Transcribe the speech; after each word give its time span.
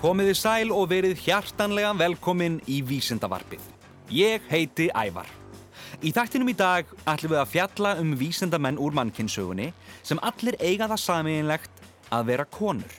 Komiði 0.00 0.32
sæl 0.32 0.70
og 0.72 0.86
verið 0.88 1.18
hjartanlega 1.20 1.90
velkomin 1.92 2.54
í 2.72 2.78
Vísindavarpið. 2.88 3.60
Ég 4.16 4.46
heiti 4.48 4.86
Ævar. 4.96 5.28
Í 6.00 6.08
þættinum 6.16 6.48
í 6.48 6.54
dag 6.56 6.88
ætlum 7.04 7.34
við 7.34 7.40
að 7.42 7.50
fjalla 7.52 7.90
um 8.00 8.14
vísindamenn 8.16 8.78
úr 8.80 8.96
mannkynnsugunni 8.96 9.66
sem 10.00 10.22
allir 10.24 10.56
eiga 10.56 10.88
það 10.88 11.02
samiðinlegt 11.02 11.82
að 12.16 12.30
vera 12.30 12.46
konur. 12.48 12.94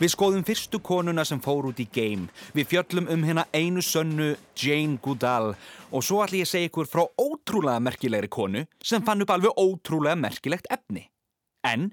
Við 0.00 0.14
skoðum 0.14 0.46
fyrstu 0.48 0.80
konuna 0.80 1.26
sem 1.28 1.42
fór 1.44 1.68
út 1.68 1.84
í 1.84 1.86
game. 1.92 2.30
Við 2.56 2.72
fjöllum 2.72 3.12
um 3.12 3.28
hérna 3.28 3.44
einu 3.52 3.84
sönnu 3.84 4.30
Jane 4.56 4.96
Goodall 5.04 5.52
og 5.92 6.08
svo 6.08 6.24
ætlum 6.24 6.40
ég 6.40 6.48
að 6.48 6.54
segja 6.54 6.72
ykkur 6.72 6.88
frá 6.88 7.04
ótrúlega 7.20 7.84
merkilegri 7.84 8.32
konu 8.32 8.64
sem 8.80 9.04
fann 9.04 9.20
upp 9.20 9.36
alveg 9.36 9.60
ótrúlega 9.60 10.16
merkilegt 10.24 10.72
efni. 10.72 11.04
En 11.60 11.90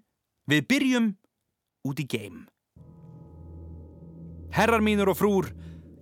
við 0.48 0.66
byrjum 0.72 1.13
út 1.91 2.00
í 2.00 2.08
game. 2.08 2.48
Herrar 4.52 4.84
mínur 4.84 5.14
og 5.14 5.16
frúr, 5.16 5.46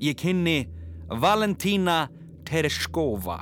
ég 0.01 0.15
kynni 0.17 0.63
Valentína 1.21 2.07
Tereskova, 2.49 3.37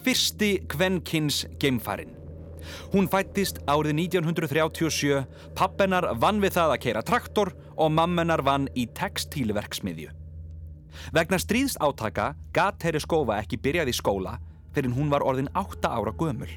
fyrsti 0.00 0.62
kvenkins 0.64 1.42
geimfarin. 1.60 2.14
Hún 2.94 3.04
fættist 3.12 3.58
árið 3.68 3.98
1937, 4.06 5.18
pappennar 5.52 6.06
vann 6.16 6.40
við 6.40 6.54
það 6.56 6.72
að 6.72 6.80
keira 6.86 7.02
traktor 7.04 7.50
og 7.76 7.92
mammenar 7.92 8.40
vann 8.46 8.64
í 8.72 8.86
textílverksmiðju. 8.96 10.08
Vegna 11.12 11.36
stríðst 11.42 11.82
átaka 11.84 12.30
gat 12.56 12.78
Tereskova 12.80 13.36
ekki 13.42 13.58
byrjað 13.60 13.90
í 13.92 13.96
skóla 13.98 14.38
fyrir 14.72 14.94
hún 14.94 15.10
var 15.12 15.26
orðin 15.26 15.50
8 15.52 15.90
ára 15.90 16.14
gömul 16.16 16.48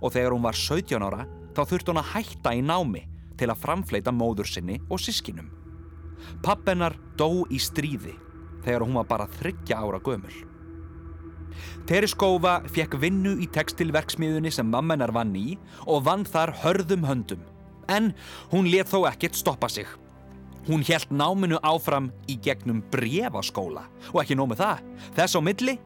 og 0.00 0.10
þegar 0.10 0.34
hún 0.34 0.42
var 0.48 0.58
17 0.58 1.06
ára 1.06 1.28
þá 1.54 1.62
þurfti 1.62 1.92
hún 1.92 2.02
að 2.02 2.10
hætta 2.16 2.56
í 2.56 2.64
námi 2.66 3.04
til 3.38 3.52
að 3.52 3.62
framfleita 3.62 4.10
móður 4.16 4.50
sinni 4.50 4.80
og 4.90 4.98
sískinum. 4.98 5.65
Pappennar 6.44 6.96
dó 7.18 7.44
í 7.50 7.60
stríði 7.62 8.16
þegar 8.66 8.84
hún 8.86 8.98
var 8.98 9.08
bara 9.08 9.30
þryggja 9.38 9.78
ára 9.78 10.00
gömul. 10.02 10.34
Tereskova 11.86 12.58
fekk 12.72 12.96
vinnu 13.00 13.36
í 13.40 13.46
textilverksmiðunni 13.52 14.50
sem 14.52 14.66
mammenar 14.68 15.12
vann 15.14 15.34
í 15.38 15.54
og 15.86 16.02
vann 16.08 16.26
þar 16.26 16.52
hörðum 16.64 17.06
höndum. 17.06 17.44
En 17.88 18.10
hún 18.50 18.66
let 18.72 18.90
þó 18.90 19.06
ekkert 19.08 19.38
stoppa 19.38 19.70
sig. 19.70 19.86
Hún 20.66 20.82
helt 20.88 21.12
náminu 21.14 21.60
áfram 21.62 22.10
í 22.26 22.34
gegnum 22.42 22.82
brefaskóla 22.90 23.86
og 24.10 24.18
ekki 24.24 24.34
nómið 24.34 24.64
það. 24.64 24.82
Þess 25.14 25.38
á 25.38 25.40
milli 25.46 25.76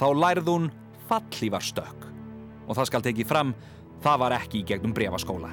þá 0.00 0.06
lærði 0.16 0.48
hún 0.48 0.70
fallífarstökk. 1.10 2.08
Og 2.64 2.78
það 2.78 2.88
skal 2.88 3.04
tekið 3.04 3.28
fram, 3.28 3.52
það 4.00 4.20
var 4.24 4.36
ekki 4.38 4.62
í 4.62 4.68
gegnum 4.70 4.96
brefaskóla. 4.96 5.52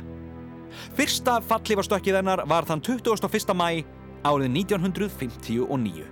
Fyrsta 0.95 1.41
fallífarstökkið 1.43 2.21
hennar 2.21 2.45
var 2.47 2.63
þann 2.69 2.83
21. 2.87 3.51
mæ 3.59 3.83
árið 4.27 4.49
1959. 4.55 6.07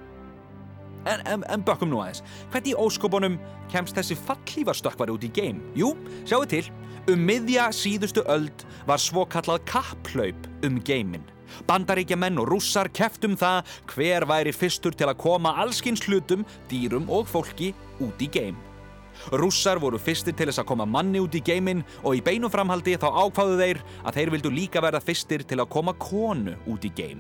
En, 1.08 1.24
en, 1.24 1.44
en 1.48 1.64
bökkum 1.64 1.90
nú 1.92 2.02
aðeins, 2.04 2.22
hvernig 2.52 2.74
í 2.74 2.78
óskopunum 2.78 3.40
kemst 3.72 3.96
þessi 3.98 4.18
fallífarstökkvari 4.28 5.16
út 5.16 5.26
í 5.26 5.32
geim? 5.34 5.62
Jú, 5.78 5.94
sjáu 6.28 6.44
til, 6.50 6.66
um 7.10 7.24
miðja 7.24 7.70
síðustu 7.76 8.26
öld 8.30 8.66
var 8.90 9.02
svo 9.02 9.26
kallað 9.30 9.64
kapplaup 9.70 10.50
um 10.68 10.80
geimin. 10.86 11.24
Bandaríkja 11.66 12.18
menn 12.20 12.38
og 12.42 12.50
rússar 12.52 12.92
keftum 12.94 13.38
það 13.40 13.72
hver 13.90 14.28
væri 14.30 14.54
fyrstur 14.54 14.94
til 14.94 15.08
að 15.10 15.22
koma 15.24 15.56
allskins 15.64 16.04
hlutum, 16.06 16.46
dýrum 16.70 17.10
og 17.10 17.30
fólki 17.32 17.72
út 18.04 18.22
í 18.22 18.30
geim. 18.30 18.60
Rússar 19.36 19.82
voru 19.82 20.00
fyrstir 20.00 20.36
til 20.38 20.48
þess 20.48 20.62
að 20.62 20.70
koma 20.70 20.86
manni 20.88 21.20
út 21.20 21.34
í 21.36 21.42
geimin 21.44 21.82
og 22.04 22.16
í 22.20 22.24
beinu 22.24 22.52
framhaldi 22.52 22.96
þá 23.02 23.10
ákváðu 23.26 23.58
þeir 23.60 23.82
að 24.04 24.20
þeir 24.20 24.32
vildu 24.36 24.54
líka 24.54 24.84
verða 24.84 25.04
fyrstir 25.04 25.44
til 25.48 25.60
að 25.60 25.72
koma 25.74 25.96
konu 26.00 26.56
út 26.70 26.88
í 26.88 26.94
geim. 26.96 27.20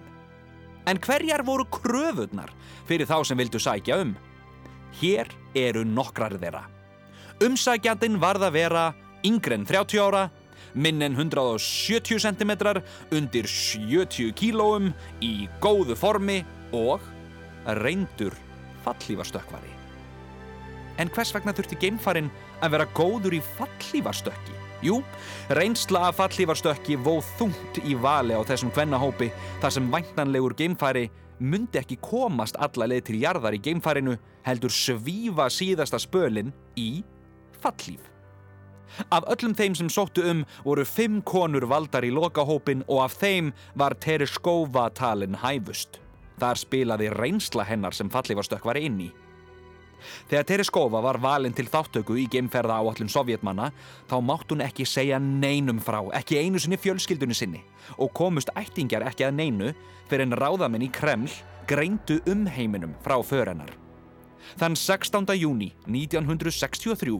En 0.89 0.97
hverjar 0.97 1.43
voru 1.45 1.67
kröfurnar 1.69 2.49
fyrir 2.89 3.05
þá 3.05 3.19
sem 3.27 3.37
vildu 3.37 3.61
sækja 3.61 3.99
um? 4.01 4.15
Hér 4.97 5.29
eru 5.57 5.83
nokkrar 5.85 6.39
þeirra. 6.41 6.63
Umsækjandin 7.45 8.17
varð 8.19 8.47
að 8.47 8.55
vera 8.57 8.85
yngre 9.25 9.59
en 9.59 9.67
30 9.69 10.01
ára, 10.01 10.23
minn 10.73 11.03
en 11.05 11.15
170 11.15 12.19
cm, 12.25 12.53
undir 13.15 13.47
70 13.47 14.33
kílóum, 14.39 14.93
í 15.21 15.47
góðu 15.61 15.97
formi 15.99 16.41
og 16.73 17.05
reyndur 17.79 18.33
fallífarstökkvari. 18.85 19.78
En 20.99 21.11
hvers 21.15 21.31
vegna 21.35 21.53
þurfti 21.55 21.77
geimfarin 21.79 22.27
að 22.59 22.75
vera 22.75 22.89
góður 22.97 23.37
í 23.37 23.39
fallífarstökki? 23.55 24.55
Jú, 24.83 24.99
reynsla 25.55 26.05
af 26.09 26.19
fallífarstökki 26.19 26.95
vóð 27.03 27.25
þungt 27.39 27.79
í 27.83 27.95
vali 27.99 28.35
á 28.35 28.41
þessum 28.47 28.71
hvennahópi 28.75 29.29
þar 29.63 29.75
sem 29.75 29.89
væntanlegur 29.91 30.55
geimfari 30.59 31.09
myndi 31.39 31.79
ekki 31.79 31.97
komast 32.03 32.59
alla 32.59 32.87
leið 32.91 33.05
til 33.09 33.19
jarðar 33.23 33.55
í 33.55 33.61
geimfarinu 33.63 34.17
heldur 34.47 34.71
svífa 34.71 35.47
síðasta 35.51 35.99
spölin 35.99 36.53
í 36.79 37.03
fallíf. 37.63 38.03
Af 39.13 39.27
öllum 39.31 39.53
þeim 39.55 39.75
sem 39.77 39.89
sóttu 39.91 40.23
um 40.27 40.43
voru 40.65 40.83
fimm 40.87 41.21
konur 41.21 41.67
valdar 41.69 42.07
í 42.07 42.11
lokahópin 42.11 42.83
og 42.87 43.03
af 43.05 43.19
þeim 43.21 43.53
var 43.77 43.95
Tereskova 44.01 44.89
talin 44.95 45.37
hæfust. 45.43 45.99
Þar 46.39 46.59
spilaði 46.59 47.11
reynsla 47.13 47.67
hennar 47.67 47.95
sem 47.95 48.09
fallífarstökk 48.11 48.65
var 48.65 48.79
inn 48.79 48.99
í. 49.07 49.09
Þegar 50.29 50.47
Tereskova 50.49 51.01
var 51.03 51.19
valinn 51.21 51.55
til 51.55 51.67
þáttöku 51.69 52.17
í 52.19 52.27
geimferða 52.31 52.79
áallum 52.79 53.11
sovjetmanna 53.11 53.69
þá 54.09 54.17
mátt 54.25 54.51
hún 54.51 54.63
ekki 54.65 54.87
segja 54.87 55.19
neinum 55.19 55.81
frá, 55.83 56.01
ekki 56.17 56.39
einu 56.39 56.61
sinni 56.61 56.79
fjölskyldunni 56.81 57.37
sinni 57.37 57.63
og 57.97 58.13
komust 58.17 58.53
ættingjar 58.57 59.07
ekki 59.09 59.27
að 59.27 59.37
neinu 59.41 59.73
fyrir 60.09 60.27
en 60.27 60.39
ráðamenn 60.39 60.87
í 60.87 60.91
Kreml 60.93 61.31
greindu 61.69 62.19
um 62.29 62.47
heiminum 62.49 62.95
frá 63.05 63.19
förennar. 63.21 63.71
Þann 64.57 64.75
16. 64.79 65.27
júni 65.37 65.73
1963 65.85 67.17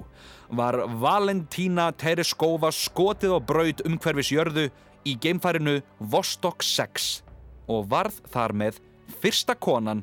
var 0.57 0.79
Valentína 1.01 1.91
Tereskova 1.93 2.71
skotið 2.73 3.35
á 3.37 3.39
braut 3.39 3.83
umhverfis 3.85 4.31
jörðu 4.33 4.69
í 5.05 5.15
geimfærinu 5.21 5.79
Vostok 5.99 6.65
6 6.65 7.09
og 7.69 7.85
varð 7.91 8.17
þar 8.33 8.55
með 8.63 8.79
fyrsta 9.21 9.55
konan 9.55 10.01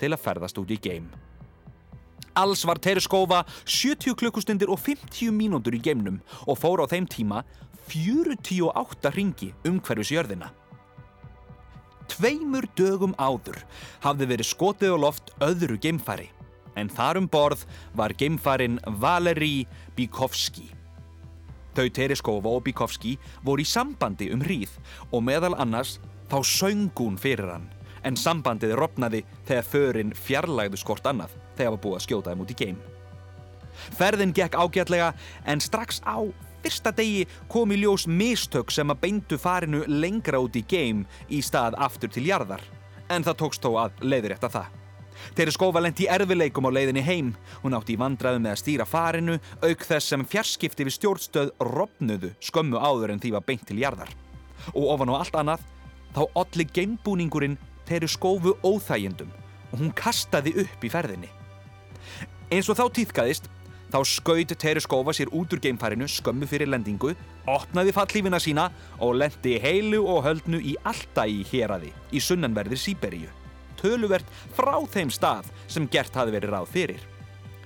til 0.00 0.12
að 0.14 0.24
ferðast 0.24 0.58
út 0.62 0.72
í 0.72 0.80
geim. 0.80 1.10
Alls 2.34 2.64
var 2.64 2.80
Tereskova 2.80 3.42
70 3.64 4.16
klukkustundir 4.18 4.70
og 4.72 4.80
50 4.80 5.32
mínútur 5.36 5.76
í 5.76 5.82
geimnum 5.82 6.20
og 6.46 6.58
fór 6.60 6.82
á 6.82 6.86
þeim 6.88 7.06
tíma 7.10 7.42
48 7.92 9.12
ringi 9.16 9.52
umhverfis 9.68 10.12
jörðina. 10.14 10.52
Tveimur 12.12 12.66
dögum 12.76 13.14
áður 13.20 13.62
hafði 14.04 14.28
verið 14.32 14.48
skotið 14.48 14.96
á 14.96 14.98
loft 15.00 15.32
öðru 15.44 15.78
geimfari 15.80 16.30
en 16.76 16.88
þar 16.88 17.20
um 17.20 17.28
borð 17.28 17.66
var 17.96 18.14
geimfarin 18.16 18.78
Valeri 19.00 19.66
Bikovski. 19.96 20.70
Þau 21.76 21.88
Tereskova 21.88 22.56
og 22.56 22.64
Bikovski 22.66 23.16
voru 23.44 23.64
í 23.64 23.68
sambandi 23.68 24.28
um 24.32 24.44
hríð 24.44 24.74
og 25.10 25.24
meðal 25.24 25.56
annars 25.60 25.98
þá 26.32 26.40
söngún 26.48 27.20
fyrir 27.20 27.54
hann 27.54 27.70
en 28.08 28.18
sambandið 28.18 28.76
rofnaði 28.80 29.22
þegar 29.48 29.68
förin 29.68 30.16
fjarlægðu 30.16 30.80
skort 30.80 31.06
annað 31.08 31.36
þegar 31.56 31.76
var 31.76 31.82
búið 31.84 31.98
að 31.98 32.04
skjóta 32.06 32.32
þeim 32.32 32.44
út 32.44 32.54
í 32.54 32.58
geim. 32.62 32.80
Ferðin 33.98 34.34
gekk 34.36 34.58
ágætlega 34.58 35.12
en 35.48 35.62
strax 35.62 36.02
á 36.04 36.20
fyrsta 36.62 36.92
degi 36.94 37.24
kom 37.50 37.72
í 37.74 37.80
ljós 37.82 38.06
mistök 38.06 38.70
sem 38.70 38.90
að 38.92 39.00
beindu 39.06 39.38
farinu 39.40 39.82
lengra 39.88 40.40
út 40.42 40.56
í 40.56 40.62
geim 40.68 41.06
í 41.28 41.42
stað 41.42 41.76
aftur 41.78 42.12
til 42.12 42.26
jarðar. 42.28 42.62
En 43.10 43.24
það 43.26 43.40
tókst 43.42 43.64
þó 43.64 43.72
að 43.86 44.06
leiðrétta 44.06 44.50
það. 44.52 44.70
Tereskova 45.36 45.82
lendi 45.82 46.06
í 46.06 46.10
erfileikum 46.10 46.66
á 46.66 46.70
leiðinni 46.74 47.02
heim. 47.06 47.32
Hún 47.62 47.76
átti 47.76 47.94
í 47.94 48.00
vandraðu 48.00 48.40
með 48.42 48.54
að 48.54 48.62
stýra 48.62 48.86
farinu 48.88 49.38
auk 49.62 49.84
þess 49.86 50.12
sem 50.12 50.24
fjarskipti 50.26 50.86
við 50.86 50.96
stjórnstöð 50.96 51.52
rofnuðu 51.68 52.32
skömmu 52.42 52.80
áður 52.80 53.14
en 53.14 53.22
því 53.22 53.34
var 53.36 53.46
beint 53.46 53.66
til 53.68 53.78
jarðar. 53.82 54.10
Og 54.74 54.88
ofan 54.94 55.12
á 55.14 55.20
allt 55.20 55.38
annað 55.38 55.68
þá 56.14 56.24
olli 56.42 56.66
geimbúningurinn 56.72 57.60
Tereskovu 57.86 58.56
óþægjendum 58.62 59.30
og 59.72 59.78
hún 59.80 59.94
kastaði 59.96 60.54
upp 60.64 60.84
í 60.84 60.90
ferðinni. 60.92 61.30
Eins 62.52 62.68
og 62.68 62.76
þá 62.76 62.84
týðkaðist, 62.98 63.46
þá 63.92 63.98
skaut 64.08 64.52
Tereskova 64.60 65.12
sér 65.16 65.30
út 65.36 65.52
úr 65.52 65.60
geimfarinu 65.62 66.08
skömmu 66.08 66.48
fyrir 66.48 66.68
lendingu, 66.68 67.14
opnaði 67.48 67.94
fallífina 67.96 68.40
sína 68.40 68.66
og 69.00 69.16
lendi 69.20 69.58
heilu 69.60 70.02
og 70.08 70.22
höldnu 70.26 70.60
í 70.60 70.74
Altai 70.88 71.42
héraði 71.48 71.92
í 72.12 72.20
sunnanverðir 72.20 72.80
Sýberíu. 72.80 73.32
Töluvert 73.80 74.28
frá 74.56 74.76
þeim 74.92 75.10
stað 75.12 75.48
sem 75.66 75.88
gert 75.90 76.14
hafi 76.16 76.36
verið 76.36 76.54
ráð 76.54 76.70
fyrir. 76.76 77.02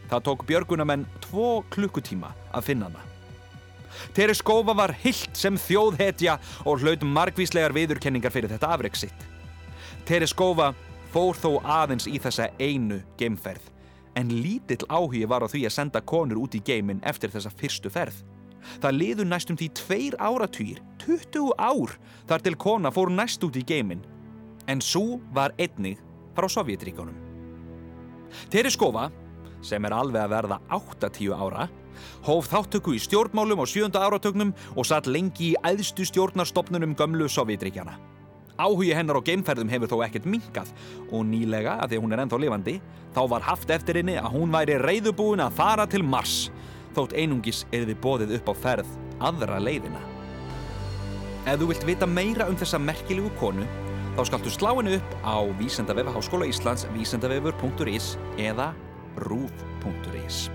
Það 0.07 0.25
tók 0.31 0.47
björgunamenn 0.47 1.07
tvo 1.27 1.51
klukkutíma 1.75 2.33
að 2.55 2.71
finna 2.71 2.91
hana. 2.91 3.03
Tereskova 4.15 4.75
var 4.77 4.95
hilt 5.03 5.35
sem 5.35 5.59
þjóðhetja 5.59 6.39
og 6.63 6.83
hlaut 6.83 7.03
margvíslegar 7.03 7.75
viðurkenningar 7.75 8.35
fyrir 8.35 8.55
þetta 8.55 8.75
afreiksitt. 8.77 9.31
Tereskova 10.07 10.75
fór 11.15 11.39
þó 11.39 11.57
aðeins 11.63 12.07
í 12.07 12.21
þessa 12.23 12.53
einu 12.61 13.03
geimferð 13.19 13.73
en 14.17 14.33
lítill 14.33 14.87
áhugi 14.89 15.27
var 15.29 15.45
á 15.45 15.49
því 15.49 15.67
að 15.69 15.77
senda 15.77 16.01
konur 16.01 16.41
út 16.47 16.57
í 16.57 16.63
geimin 16.65 17.03
eftir 17.05 17.33
þessa 17.35 17.53
fyrstu 17.53 17.93
ferð. 17.93 18.17
Það 18.83 18.99
liður 18.99 19.29
næstum 19.31 19.59
því 19.61 19.69
tveir 19.79 20.17
áratýr, 20.19 20.81
20 21.05 21.53
ár, 21.61 21.93
þar 22.27 22.43
til 22.43 22.57
kona 22.59 22.91
fór 22.91 23.13
næst 23.13 23.45
út 23.47 23.57
í 23.59 23.63
geimin. 23.67 24.03
En 24.67 24.83
svo 24.83 25.21
var 25.37 25.55
einnig 25.61 26.01
frá 26.35 26.49
Sovjetríkonum. 26.51 27.15
Tereskova, 28.51 29.11
sem 29.63 29.85
er 29.87 29.95
alveg 29.95 30.25
að 30.25 30.35
verða 30.35 30.59
8-10 30.75 31.37
ára, 31.37 31.69
hóf 32.27 32.51
þáttöku 32.51 32.97
í 32.97 33.01
stjórnmálum 33.01 33.63
á 33.63 33.67
sjönda 33.69 34.03
áratögnum 34.03 34.53
og 34.75 34.89
satt 34.89 35.07
lengi 35.07 35.53
í 35.53 35.57
æðstu 35.65 36.05
stjórnarstopnunum 36.11 36.97
gömlu 36.99 37.31
Sovjetríkjana. 37.31 37.97
Áhugi 38.57 38.95
hennar 38.97 39.19
á 39.21 39.27
geimferðum 39.27 39.69
hefur 39.69 39.91
þó 39.91 39.99
ekkert 40.07 40.27
minkað 40.33 40.71
og 41.13 41.27
nýlega, 41.29 41.77
að 41.77 41.93
því 41.93 41.99
hún 42.01 42.15
er 42.15 42.23
ennþá 42.23 42.39
lifandi, 42.41 42.77
þá 43.13 43.23
var 43.29 43.45
haft 43.45 43.73
eftir 43.75 44.01
henni 44.01 44.17
að 44.17 44.31
hún 44.33 44.55
væri 44.55 44.79
reyðubúin 44.81 45.45
að 45.45 45.59
fara 45.59 45.85
til 45.91 46.01
Mars, 46.05 46.47
þótt 46.97 47.13
einungis 47.21 47.67
er 47.77 47.85
þið 47.85 48.01
bóðið 48.01 48.33
upp 48.39 48.49
á 48.49 48.55
ferð 48.63 48.95
aðra 49.29 49.59
leiðina. 49.61 50.01
Ef 51.47 51.61
þú 51.61 51.69
vilt 51.69 51.85
vita 51.87 52.09
meira 52.09 52.49
um 52.49 52.57
þessa 52.57 52.81
merkilegu 52.81 53.29
konu, 53.41 53.67
þá 54.17 54.23
skaltu 54.31 54.53
slá 54.55 54.73
henni 54.73 54.97
upp 54.97 55.13
á 55.21 55.37
Vísendavefa 55.61 56.17
Háskóla 56.17 56.49
Íslands, 56.49 56.87
vísendavefur.is 56.97 58.15
eða 58.41 58.73
rúf.is. 59.21 60.47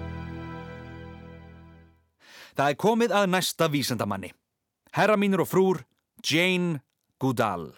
Það 2.57 2.65
er 2.68 2.81
komið 2.81 3.13
að 3.15 3.30
næsta 3.31 3.69
vísendamanni. 3.71 4.33
Herra 4.92 5.15
mínur 5.15 5.45
og 5.45 5.54
frúr, 5.54 5.86
Jane 6.25 6.81
Goodall. 7.21 7.69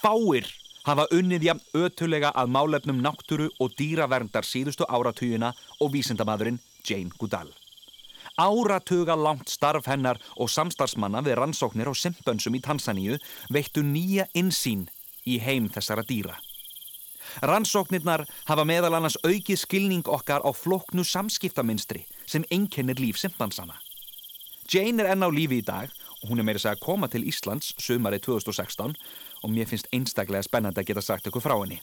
Fáir 0.00 0.46
hafa 0.86 1.04
unnið 1.12 1.42
jafn 1.44 1.74
ötulega 1.76 2.30
að 2.32 2.52
málefnum 2.54 3.02
náttúru 3.04 3.50
og 3.60 3.74
dýraverndar 3.76 4.46
síðustu 4.48 4.86
áratugina 4.88 5.50
og 5.76 5.92
vísendamadurinn 5.92 6.56
Jane 6.88 7.12
Goodall. 7.20 7.50
Áratuga 8.40 9.12
langt 9.16 9.52
starf 9.52 9.90
hennar 9.90 10.16
og 10.40 10.48
samstarfsmanna 10.48 11.20
við 11.26 11.36
rannsóknir 11.42 11.90
og 11.92 11.98
simpönsum 12.00 12.56
í 12.56 12.62
Tansaníu 12.64 13.18
veittu 13.52 13.84
nýja 13.84 14.24
insýn 14.32 14.86
í 15.28 15.36
heim 15.36 15.68
þessara 15.68 16.06
dýra. 16.08 16.38
Rannsóknirnar 17.44 18.24
hafa 18.48 18.64
meðal 18.64 18.96
annars 18.96 19.20
aukið 19.20 19.60
skilning 19.60 20.08
okkar 20.08 20.40
á 20.40 20.50
floknu 20.56 21.04
samskiptaminstri 21.04 22.06
sem 22.24 22.48
einkennir 22.48 22.96
líf 22.96 23.20
simpansana. 23.20 23.76
Jane 24.70 25.04
er 25.04 25.12
enn 25.12 25.26
á 25.26 25.28
lífi 25.28 25.60
í 25.60 25.66
dag 25.66 25.92
og 26.20 26.30
hún 26.30 26.40
er 26.40 26.46
meira 26.46 26.60
að 26.72 26.80
koma 26.84 27.08
til 27.08 27.24
Íslands 27.28 27.74
sömari 27.80 28.20
2016 28.22 28.96
og 29.42 29.50
mér 29.50 29.68
finnst 29.70 29.88
einstaklega 29.94 30.44
spennandi 30.46 30.82
að 30.82 30.90
geta 30.90 31.04
sagt 31.04 31.28
ykkur 31.30 31.44
frá 31.44 31.56
henni. 31.58 31.80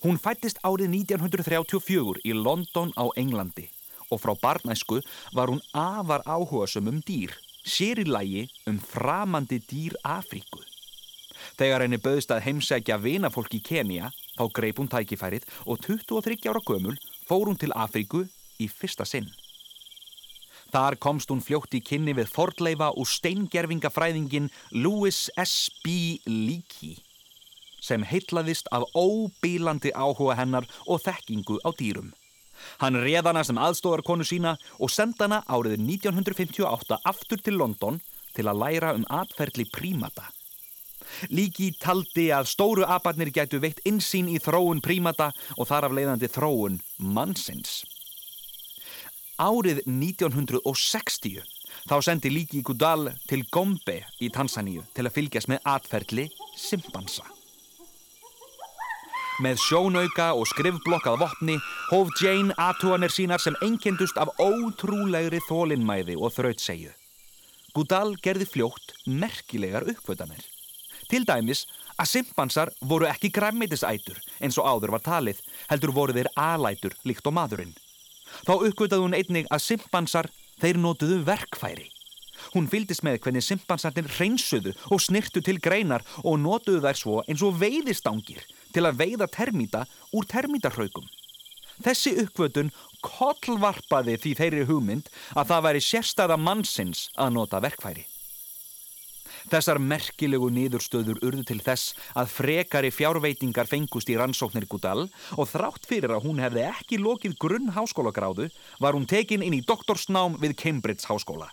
Hún 0.00 0.16
fættist 0.20 0.60
árið 0.64 0.94
1934 0.96 2.24
í 2.24 2.32
London 2.36 2.92
á 2.96 3.04
Englandi 3.20 3.68
og 4.10 4.20
frá 4.22 4.34
barnæsku 4.42 5.00
var 5.36 5.52
hún 5.52 5.60
afar 5.76 6.24
áhugasum 6.26 6.88
um 6.88 7.02
dýr, 7.06 7.34
sér 7.64 8.00
í 8.02 8.06
lægi 8.08 8.48
um 8.66 8.78
framandi 8.80 9.60
dýr 9.70 9.96
Afríku. 10.04 10.64
Þegar 11.58 11.84
henni 11.84 12.00
bauðst 12.00 12.32
að 12.34 12.44
heimsækja 12.46 12.98
vinafólk 13.00 13.54
í 13.56 13.62
Kenya 13.64 14.10
þá 14.36 14.44
greip 14.56 14.80
hún 14.80 14.90
tækifærið 14.90 15.46
og 15.66 15.84
23 15.84 16.48
ára 16.50 16.64
gömul 16.64 16.96
fór 17.28 17.48
hún 17.48 17.60
til 17.60 17.72
Afríku 17.76 18.24
í 18.58 18.68
fyrsta 18.68 19.06
sinn. 19.08 19.28
Þar 20.70 20.96
komst 21.02 21.30
hún 21.32 21.42
fljótt 21.42 21.74
í 21.74 21.82
kynni 21.82 22.14
við 22.14 22.30
fordleifa 22.30 22.92
og 22.94 23.08
steingerfingafræðingin 23.10 24.50
Louis 24.70 25.28
S.B. 25.34 26.20
Leakey 26.26 26.98
sem 27.80 28.04
heitlaðist 28.04 28.68
af 28.76 28.84
óbílandi 28.94 29.90
áhuga 29.96 30.36
hennar 30.36 30.66
og 30.86 31.00
þekkingu 31.00 31.58
á 31.64 31.72
dýrum. 31.74 32.10
Hann 32.80 32.98
reð 33.00 33.30
hana 33.30 33.42
sem 33.44 33.58
aðstóðarkonu 33.58 34.26
sína 34.28 34.56
og 34.78 34.92
senda 34.92 35.26
hana 35.26 35.40
árið 35.48 35.78
1958 35.80 37.00
aftur 37.08 37.40
til 37.40 37.56
London 37.56 38.00
til 38.36 38.46
að 38.46 38.60
læra 38.62 38.92
um 38.98 39.06
atferðli 39.08 39.66
prímata. 39.72 40.28
Líki 41.32 41.72
taldi 41.80 42.28
að 42.30 42.50
stóru 42.52 42.84
abarnir 42.86 43.32
gætu 43.34 43.58
veitt 43.64 43.80
insýn 43.88 44.28
í 44.30 44.38
þróun 44.38 44.84
prímata 44.84 45.32
og 45.56 45.66
þar 45.72 45.88
af 45.88 45.96
leiðandi 45.96 46.30
þróun 46.30 46.78
mannsins. 47.00 47.80
Árið 49.40 49.78
1960 49.88 51.40
þá 51.88 51.94
sendi 52.04 52.28
Líki 52.28 52.58
Gudal 52.60 53.06
til 53.24 53.46
Gombe 53.48 54.02
í 54.20 54.28
Tansaníu 54.28 54.82
til 54.92 55.06
að 55.08 55.14
fylgjast 55.14 55.48
með 55.48 55.64
atferðli 55.72 56.26
simpansa. 56.60 57.24
Með 59.40 59.56
sjónauka 59.64 60.28
og 60.36 60.44
skrifblokkað 60.50 61.22
vopni 61.24 61.56
hóf 61.88 62.12
Jane 62.20 62.52
aðtúanir 62.60 63.16
sínar 63.16 63.40
sem 63.40 63.56
einkendust 63.64 64.20
af 64.20 64.28
ótrúlegri 64.36 65.40
þólinnmæði 65.48 66.20
og 66.20 66.36
þrautsegju. 66.36 66.92
Gudal 67.72 68.18
gerði 68.20 68.44
fljótt 68.44 68.92
merkilegar 69.08 69.88
uppvötanir. 69.88 70.44
Til 71.08 71.24
dæmis 71.24 71.64
að 71.96 72.12
simpansar 72.12 72.76
voru 72.84 73.08
ekki 73.08 73.32
græmitisætur 73.32 74.20
eins 74.36 74.60
og 74.60 74.68
áður 74.68 74.98
var 74.98 75.08
talið, 75.08 75.40
heldur 75.72 75.96
voru 75.96 76.12
þeir 76.12 76.28
alætur 76.36 76.92
líkt 77.08 77.24
á 77.24 77.32
maðurinn. 77.32 77.72
Þá 78.46 78.52
uppvötaði 78.56 79.04
hún 79.04 79.16
einnig 79.16 79.48
að 79.50 79.64
simpansar 79.66 80.30
þeir 80.60 80.80
notuðu 80.80 81.22
verkfæri. 81.26 81.88
Hún 82.54 82.68
fyldist 82.72 83.04
með 83.06 83.20
hvernig 83.24 83.44
simpansarnir 83.44 84.08
reynsuðu 84.18 84.72
og 84.90 85.02
snirtu 85.04 85.42
til 85.44 85.58
greinar 85.62 86.04
og 86.24 86.40
notuðu 86.40 86.82
þær 86.84 86.98
svo 86.98 87.16
eins 87.26 87.44
og 87.46 87.58
veiðistangir 87.60 88.44
til 88.74 88.86
að 88.86 89.02
veiða 89.02 89.28
termíta 89.30 89.84
úr 90.16 90.28
termítarhaugum. 90.30 91.06
Þessi 91.80 92.16
uppvötun 92.24 92.72
kollvarpaði 93.04 94.18
því 94.20 94.36
þeirri 94.36 94.64
hugmynd 94.68 95.08
að 95.32 95.52
það 95.52 95.66
væri 95.68 95.84
sérstæða 95.84 96.40
mannsins 96.40 97.08
að 97.16 97.36
nota 97.38 97.60
verkfæri. 97.64 98.09
Þessar 99.48 99.80
merkilegu 99.80 100.50
niðurstöður 100.52 101.22
urðu 101.24 101.46
til 101.48 101.60
þess 101.64 101.94
að 102.18 102.32
frekari 102.34 102.90
fjárveitingar 102.92 103.70
fengust 103.70 104.10
í 104.12 104.18
rannsóknir 104.20 104.68
Gudal 104.68 105.06
og 105.36 105.48
þrátt 105.48 105.88
fyrir 105.88 106.12
að 106.16 106.26
hún 106.28 106.42
hefði 106.42 106.66
ekki 106.68 107.00
lokið 107.00 107.38
grunn 107.40 107.72
háskólagráðu 107.76 108.50
var 108.82 108.98
hún 108.98 109.08
tekin 109.08 109.44
inn 109.46 109.56
í 109.56 109.64
doktorsnám 109.64 110.36
við 110.42 110.58
Cambridge 110.60 111.08
háskóla. 111.08 111.48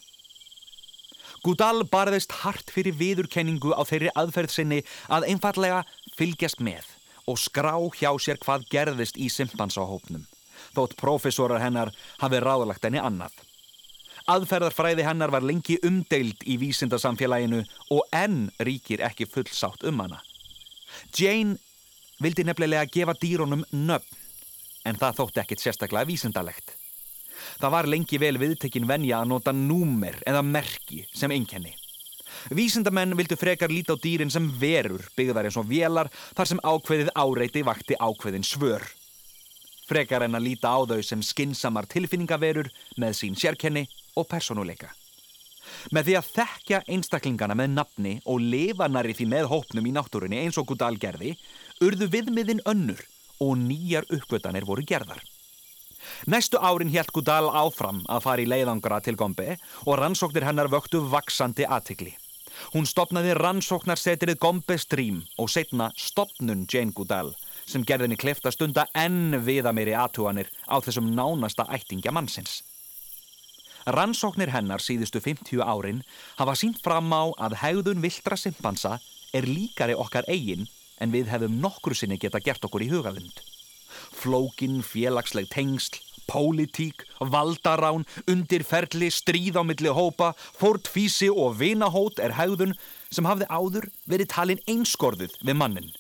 Gudal 1.46 1.86
barðist 1.88 2.34
hart 2.41 2.72
fyrir 2.74 2.98
viðurkenningu 2.98 3.72
á 3.72 3.82
þeirri 3.88 4.12
aðferð 4.17 4.51
sinni 4.51 4.79
að 5.08 5.29
einfallega 5.32 5.84
fylgjast 6.17 6.60
með 6.60 6.89
og 7.27 7.39
skrá 7.39 7.75
hjá 8.00 8.10
sér 8.20 8.39
hvað 8.41 8.65
gerðist 8.72 9.20
í 9.20 9.27
simpansahópnum, 9.32 10.25
þótt 10.75 10.96
profesorar 11.00 11.62
hennar 11.63 11.94
hafi 12.24 12.41
ráðlagt 12.41 12.88
henni 12.88 13.03
annað. 13.03 13.36
Aðferðarfræði 14.27 15.05
hennar 15.07 15.31
var 15.31 15.46
lengi 15.48 15.77
umdeild 15.88 16.41
í 16.43 16.57
vísindasamfélaginu 16.60 17.62
og 17.96 18.01
enn 18.12 18.50
ríkir 18.60 19.00
ekki 19.07 19.24
fullsátt 19.31 19.86
um 19.88 20.01
hana. 20.03 20.17
Jane 21.15 21.55
vildi 22.19 22.43
nefnilega 22.43 22.89
gefa 22.91 23.13
dýrónum 23.15 23.63
nöfn, 23.72 24.17
en 24.84 24.98
það 25.00 25.22
þótti 25.22 25.41
ekkit 25.43 25.63
sérstaklega 25.63 26.10
vísindalegt. 26.10 26.74
Það 27.62 27.72
var 27.72 27.88
lengi 27.88 28.19
vel 28.19 28.36
viðtekinn 28.41 28.88
venja 28.89 29.22
að 29.22 29.29
nota 29.31 29.53
númer 29.55 30.17
eða 30.27 30.41
merki 30.43 31.05
sem 31.15 31.31
einkenni. 31.31 31.72
Vísindamenn 32.51 33.15
vildu 33.15 33.38
frekar 33.39 33.72
líta 33.72 33.96
á 33.96 34.01
dýrin 34.03 34.34
sem 34.34 34.50
verur 34.60 35.05
byggðar 35.15 35.48
eins 35.48 35.60
og 35.60 35.69
vélar 35.69 36.10
þar 36.36 36.51
sem 36.51 36.60
ákveðið 36.67 37.13
áreiti 37.15 37.63
vakti 37.63 37.96
ákveðin 37.96 38.43
svör. 38.43 38.84
Frekar 39.88 40.27
en 40.27 40.36
að 40.36 40.50
líta 40.50 40.75
á 40.75 40.84
þau 40.84 41.00
sem 41.00 41.24
skinsamar 41.24 41.88
tilfinningaverur 41.88 42.67
með 43.00 43.15
sín 43.22 43.39
sérkenni 43.39 43.86
og 44.17 44.27
personuleika. 44.31 44.89
Með 45.93 46.09
því 46.09 46.15
að 46.17 46.29
þekkja 46.36 46.81
einstaklingana 46.95 47.55
með 47.57 47.74
nafni 47.75 48.13
og 48.25 48.43
lifa 48.43 48.88
nari 48.89 49.15
því 49.15 49.27
með 49.33 49.50
hópnum 49.51 49.88
í 49.88 49.93
náttúrunni 49.95 50.39
eins 50.41 50.59
og 50.59 50.67
Gudal 50.71 50.95
gerði, 51.00 51.36
urðu 51.83 52.09
viðmiðin 52.13 52.63
önnur 52.67 53.01
og 53.43 53.57
nýjar 53.62 54.07
uppgötanir 54.13 54.65
voru 54.67 54.86
gerðar. 54.88 55.19
Næstu 56.25 56.59
árin 56.59 56.93
helt 56.93 57.12
Gudal 57.13 57.50
áfram 57.51 58.03
að 58.07 58.24
fara 58.24 58.43
í 58.43 58.47
leiðangra 58.47 59.01
til 59.03 59.17
Gombe 59.19 59.57
og 59.86 60.00
rannsóknir 60.00 60.47
hennar 60.47 60.71
vöktu 60.71 61.03
vaksandi 61.12 61.67
aðtikli. 61.67 62.15
Hún 62.74 62.88
stopnaði 62.89 63.36
rannsóknarsetrið 63.38 64.39
Gombe 64.41 64.79
Stream 64.81 65.19
og 65.38 65.51
setna 65.53 65.91
stopnun 66.00 66.65
Jane 66.71 66.95
Goodall 66.95 67.36
sem 67.67 67.83
gerðinni 67.86 68.17
klefta 68.17 68.51
stunda 68.55 68.88
enn 68.95 69.38
viða 69.45 69.75
meiri 69.75 69.93
aðtúanir 69.93 70.50
á 70.65 70.79
þessum 70.79 71.12
nánasta 71.13 71.67
ættingja 71.75 72.15
mannsins. 72.15 72.63
Rannsóknir 73.88 74.50
hennar 74.51 74.84
síðustu 74.84 75.22
50 75.24 75.62
árin 75.63 76.01
hafa 76.36 76.58
sínt 76.60 76.82
fram 76.84 77.08
á 77.15 77.32
að 77.39 77.53
hegðun 77.62 78.01
viltra 78.03 78.36
simpansa 78.36 78.98
er 79.32 79.48
líkari 79.48 79.96
okkar 79.96 80.27
eigin 80.27 80.65
en 81.00 81.13
við 81.13 81.29
hefum 81.32 81.56
nokkru 81.63 81.96
sinni 81.96 82.17
geta 82.20 82.41
gert 82.44 82.65
okkur 82.67 82.84
í 82.84 82.89
hugavund. 82.91 83.39
Flókin, 84.12 84.82
félagsleg 84.84 85.48
tengsl, 85.53 86.01
pólitík, 86.27 87.06
valdarán, 87.32 88.03
undirferli, 88.27 89.08
stríð 89.08 89.56
á 89.56 89.63
milli 89.63 89.94
hópa, 89.96 90.34
fortfísi 90.36 91.29
og 91.32 91.56
vinahót 91.62 92.20
er 92.20 92.36
hegðun 92.36 92.75
sem 93.08 93.29
hafði 93.29 93.48
áður 93.48 93.88
verið 94.03 94.34
talin 94.36 94.63
einskorðuð 94.67 95.39
við 95.48 95.60
mannin. 95.63 95.94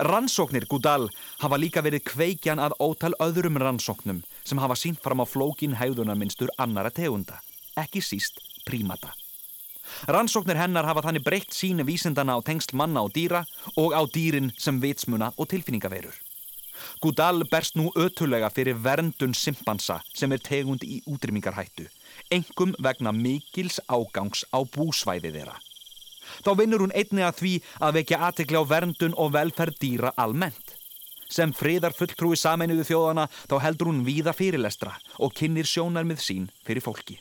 Rannsóknir 0.00 0.64
Gudal 0.64 1.10
hafa 1.42 1.60
líka 1.60 1.84
verið 1.84 2.06
kveikjan 2.08 2.62
að 2.64 2.78
ótal 2.80 3.12
öðrum 3.20 3.60
rannsóknum 3.60 4.24
sem 4.44 4.60
hafa 4.60 4.76
sínt 4.76 5.00
fram 5.02 5.22
á 5.24 5.26
flókin 5.26 5.76
hegðunarmynstur 5.80 6.52
annara 6.58 6.90
tegunda, 6.90 7.40
ekki 7.76 8.02
síst 8.04 8.40
prímata. 8.64 9.12
Rannsóknir 10.08 10.58
hennar 10.58 10.86
hafa 10.88 11.04
þannig 11.04 11.24
breytt 11.24 11.54
sínu 11.54 11.84
vísindana 11.86 12.36
á 12.36 12.40
tengsl 12.44 12.76
manna 12.76 13.04
og 13.04 13.12
dýra 13.16 13.44
og 13.76 13.92
á 13.92 14.02
dýrin 14.08 14.52
sem 14.58 14.80
vitsmuna 14.80 15.32
og 15.36 15.48
tilfinningaveirur. 15.52 16.14
Goodall 17.00 17.44
berst 17.50 17.76
nú 17.76 17.90
ötulega 17.96 18.50
fyrir 18.50 18.80
verndun 18.82 19.34
simpansa 19.34 20.00
sem 20.14 20.32
er 20.32 20.42
tegund 20.42 20.84
í 20.84 21.00
útrymmingarhættu, 21.06 21.86
engum 22.30 22.74
vegna 22.82 23.12
mikils 23.12 23.80
ágangs 23.88 24.44
á 24.52 24.58
búsvæði 24.64 25.32
þeirra. 25.36 25.56
Þá 26.44 26.50
vinnur 26.58 26.84
hún 26.84 26.94
einni 26.96 27.22
að 27.22 27.38
því 27.40 27.52
að 27.80 27.98
vekja 27.98 28.20
aðtekli 28.28 28.58
á 28.58 28.64
verndun 28.66 29.18
og 29.20 29.34
velferð 29.36 29.78
dýra 29.80 30.14
almennt. 30.16 30.74
Sem 31.34 31.50
friðar 31.50 31.94
fulltrúi 31.96 32.36
sameinuðu 32.38 32.84
þjóðana 32.86 33.24
þá 33.50 33.54
heldur 33.64 33.88
hún 33.90 34.04
víða 34.06 34.34
fyrirlestra 34.38 34.92
og 35.18 35.32
kynir 35.34 35.66
sjónarmið 35.66 36.20
sín 36.22 36.44
fyrir 36.66 36.84
fólki. 36.84 37.16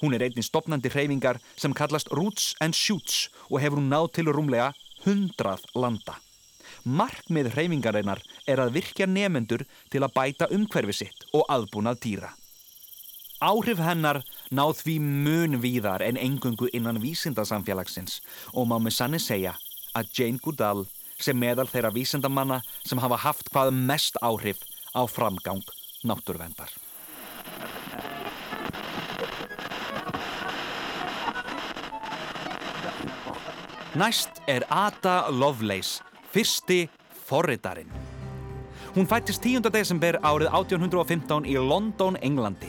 Hún 0.00 0.16
er 0.16 0.24
einnig 0.26 0.46
stopnandi 0.46 0.90
hreyfingar 0.90 1.38
sem 1.54 1.74
kallast 1.76 2.10
Roots 2.10 2.56
and 2.64 2.74
Shoots 2.74 3.28
og 3.46 3.60
hefur 3.62 3.78
hún 3.78 3.92
náð 3.92 4.08
til 4.18 4.32
rúmlega 4.32 4.72
hundrað 5.04 5.62
landa. 5.78 6.16
Markmið 6.82 7.52
hreyfingarinnar 7.54 8.24
er 8.48 8.64
að 8.64 8.74
virkja 8.80 9.06
nefendur 9.06 9.62
til 9.92 10.02
að 10.02 10.14
bæta 10.18 10.50
umhverfi 10.54 10.98
sitt 11.04 11.26
og 11.30 11.46
aðbúnað 11.46 12.02
dýra. 12.02 12.34
Áhrif 13.38 13.78
hennar 13.78 14.24
náð 14.50 14.80
því 14.82 14.98
mun 15.04 15.60
víðar 15.62 16.02
en 16.02 16.18
engungu 16.18 16.72
innan 16.74 16.98
vísindasamfélagsins 16.98 18.18
og 18.50 18.66
má 18.66 18.80
með 18.82 18.98
sanni 18.98 19.22
segja 19.22 19.54
að 19.94 20.10
Jane 20.18 20.42
Goodall 20.42 20.88
sem 21.18 21.38
meðal 21.38 21.68
þeirra 21.70 21.92
vísindamanna 21.94 22.60
sem 22.86 22.98
hafa 23.02 23.18
haft 23.28 23.50
hvað 23.52 23.72
mest 23.74 24.18
áhrif 24.22 24.62
á 24.94 25.02
framgang 25.06 25.64
náttúruvendar. 26.06 26.70
Næst 33.98 34.42
er 34.46 34.62
Ada 34.70 35.26
Lovelace 35.30 36.04
Fyrsti 36.30 36.88
forritarinn. 37.26 37.90
Hún 38.94 39.06
fættist 39.08 39.42
10. 39.42 39.70
desember 39.72 40.18
árið 40.22 40.52
1815 40.52 41.46
í 41.48 41.56
London, 41.58 42.18
Englandi. 42.22 42.68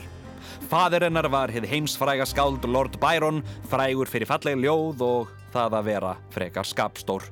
Fadir 0.70 1.04
hennar 1.06 1.28
var 1.30 1.52
hið 1.52 1.66
heimsfræga 1.70 2.26
skáld 2.28 2.64
Lord 2.66 2.98
Byron, 3.02 3.42
frægur 3.70 4.10
fyrir 4.10 4.30
falleg 4.30 4.58
ljóð 4.62 5.04
og 5.06 5.32
það 5.54 5.76
að 5.78 5.88
vera 5.90 6.16
frekar 6.34 6.68
skapstór. 6.68 7.26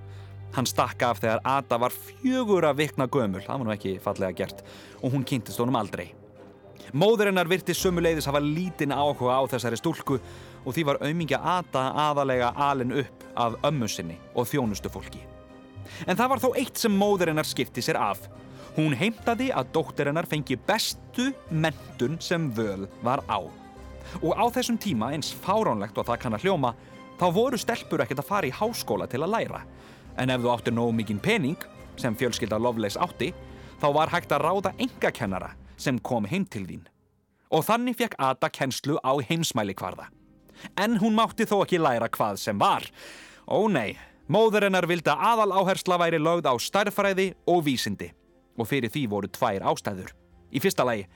Hann 0.58 0.66
stakka 0.66 1.12
af 1.12 1.20
þegar 1.22 1.38
Ada 1.46 1.76
var 1.78 1.94
fjögur 1.94 2.64
að 2.66 2.80
vikna 2.80 3.06
gömul, 3.06 3.44
það 3.44 3.60
var 3.60 3.66
nú 3.68 3.70
ekki 3.76 3.92
fallega 4.02 4.34
gert, 4.40 4.64
og 4.98 5.12
hún 5.12 5.22
kynntist 5.22 5.60
honum 5.62 5.78
aldrei. 5.78 6.08
Móður 6.90 7.28
hennar 7.30 7.46
virti 7.46 7.76
sömuleiðis 7.78 8.26
hafa 8.26 8.40
lítinn 8.42 8.90
áhuga 8.90 9.36
á 9.38 9.42
þessari 9.52 9.78
stúlku 9.78 10.16
og 10.18 10.74
því 10.74 10.84
var 10.88 10.98
aumingja 11.04 11.38
Ada 11.38 11.84
aðalega 12.08 12.50
alin 12.58 12.96
upp 13.04 13.22
af 13.38 13.54
ömmu 13.70 13.86
sinni 13.92 14.18
og 14.34 14.48
þjónustu 14.50 14.90
fólki. 14.90 15.22
En 16.10 16.18
það 16.18 16.32
var 16.32 16.42
þó 16.42 16.48
eitt 16.58 16.82
sem 16.82 16.98
móðurinnar 17.04 17.46
skipti 17.46 17.84
sér 17.84 18.00
af. 18.02 18.26
Hún 18.74 18.98
heimtaði 18.98 19.52
að 19.54 19.70
dóttirinnar 19.78 20.26
fengi 20.26 20.58
bestu 20.58 21.30
mentun 21.50 22.18
sem 22.18 22.50
völ 22.50 22.88
var 23.06 23.22
á. 23.30 23.46
Og 24.24 24.34
á 24.34 24.42
þessum 24.50 24.80
tíma, 24.80 25.12
eins 25.14 25.30
fáránlegt 25.30 26.02
og 26.02 26.10
það 26.10 26.24
kann 26.24 26.34
að 26.34 26.48
hljóma, 26.48 26.74
þá 27.20 27.26
voru 27.30 27.58
stelpur 27.60 28.02
ekkert 28.02 28.24
að 28.24 28.32
fara 28.32 28.50
í 28.50 28.56
háskóla 28.58 29.06
til 29.06 29.22
að 29.22 29.36
læra. 29.36 29.62
En 30.18 30.30
ef 30.34 30.42
þú 30.42 30.52
átti 30.52 30.74
nógu 30.74 30.94
mikinn 30.98 31.22
pening, 31.22 31.58
sem 31.98 32.16
fjölskylda 32.18 32.58
Lovelace 32.58 32.98
átti, 33.00 33.32
þá 33.78 33.88
var 33.94 34.12
hægt 34.12 34.34
að 34.34 34.44
ráða 34.44 34.74
engakennara 34.78 35.54
sem 35.78 35.98
kom 35.98 36.26
heim 36.26 36.46
til 36.46 36.66
þín. 36.66 36.84
Og 37.54 37.64
þannig 37.64 37.96
fekk 37.96 38.18
Ada 38.18 38.50
kennslu 38.50 38.98
á 39.00 39.14
heimsmæli 39.22 39.74
kvarða. 39.78 40.10
En 40.76 40.98
hún 40.98 41.14
mátti 41.16 41.46
þó 41.46 41.62
ekki 41.62 41.78
læra 41.78 42.10
hvað 42.10 42.42
sem 42.42 42.58
var. 42.58 42.84
Ó 43.46 43.70
nei, 43.70 43.96
Móður 44.28 44.66
hennar 44.66 44.84
vildi 44.84 45.08
að 45.08 45.22
aðal 45.24 45.52
áhersla 45.56 45.96
væri 46.02 46.18
lögð 46.20 46.50
á 46.52 46.54
starfræði 46.60 47.30
og 47.48 47.62
vísindi 47.64 48.10
og 48.60 48.66
fyrir 48.68 48.92
því 48.92 49.06
voru 49.08 49.30
tvær 49.32 49.64
ástæður. 49.70 50.10
Í 50.52 50.60
fyrsta 50.60 50.84
lagi, 50.84 51.06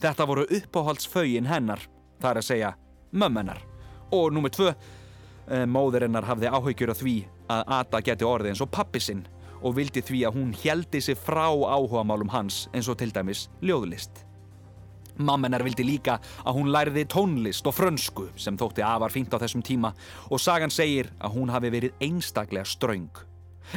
þetta 0.00 0.26
voru 0.28 0.46
uppáhaldsfögin 0.46 1.50
hennar, 1.50 1.82
það 2.22 2.30
er 2.30 2.40
að 2.40 2.46
segja 2.46 2.70
mömmennar. 3.12 3.60
Og 4.08 4.32
nummið 4.32 4.54
tvö, 4.56 4.72
eh, 5.52 5.66
móður 5.68 6.06
hennar 6.06 6.26
hafði 6.26 6.50
áhaugjur 6.50 6.92
á 6.92 6.96
því 6.96 7.14
að 7.52 7.72
Ada 7.78 8.02
geti 8.08 8.26
orðið 8.26 8.52
eins 8.54 8.64
og 8.64 8.72
pappi 8.72 9.00
sinn 9.00 9.22
og 9.62 9.76
vildi 9.76 10.02
því 10.02 10.24
að 10.26 10.36
hún 10.38 10.52
heldi 10.64 11.00
sig 11.00 11.18
frá 11.18 11.46
áhugamálum 11.52 12.32
hans 12.32 12.66
eins 12.72 12.88
og 12.90 12.98
til 12.98 13.12
dæmis 13.14 13.48
ljóðlist. 13.62 14.24
Mammenar 15.22 15.62
vildi 15.62 15.84
líka 15.84 16.16
að 16.42 16.56
hún 16.56 16.70
læriði 16.72 17.04
tónlist 17.12 17.66
og 17.68 17.76
frönsku 17.76 18.30
sem 18.36 18.56
þótti 18.58 18.84
afar 18.86 19.12
fínt 19.12 19.34
á 19.36 19.38
þessum 19.42 19.62
tíma 19.62 19.92
og 20.30 20.40
sagan 20.40 20.72
segir 20.72 21.12
að 21.20 21.36
hún 21.36 21.52
hafi 21.52 21.70
verið 21.70 22.00
einstaklega 22.00 22.64
ströng. 22.64 23.12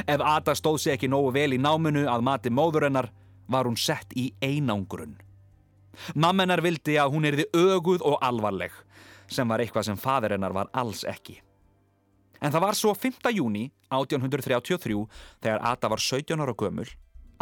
Ef 0.06 0.20
Ada 0.20 0.56
stóð 0.56 0.80
sér 0.82 0.96
ekki 0.96 1.10
nógu 1.12 1.34
vel 1.36 1.52
í 1.54 1.60
náminu 1.60 2.06
að 2.10 2.24
mati 2.26 2.50
móðurinnar 2.50 3.10
var 3.48 3.68
hún 3.68 3.78
sett 3.78 4.16
í 4.16 4.32
einangrun. 4.42 5.16
Mammenar 6.14 6.60
vildi 6.64 6.98
að 7.00 7.12
hún 7.14 7.28
erði 7.28 7.46
öguð 7.56 8.04
og 8.04 8.18
alvarleg 8.24 8.72
sem 9.28 9.48
var 9.48 9.62
eitthvað 9.62 9.90
sem 9.90 9.98
faderinnar 9.98 10.54
var 10.54 10.70
alls 10.72 11.04
ekki. 11.08 11.40
En 12.40 12.52
það 12.52 12.64
var 12.66 12.78
svo 12.78 12.92
5. 12.94 13.32
júni 13.36 13.70
1833 13.92 15.06
þegar 15.44 15.64
Ada 15.72 15.92
var 15.92 16.02
17 16.02 16.42
ára 16.42 16.56
gömul 16.56 16.88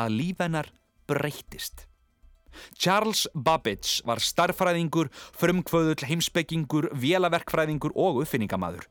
að 0.00 0.16
lífennar 0.18 0.70
breytist. 1.08 1.86
Charles 2.78 3.26
Babbage 3.34 4.04
var 4.06 4.20
starfræðingur, 4.22 5.08
frumkvöðull, 5.34 6.06
heimsbyggingur, 6.06 6.90
vélaverkfræðingur 6.94 7.94
og 7.98 8.22
uppfinningamadur 8.22 8.86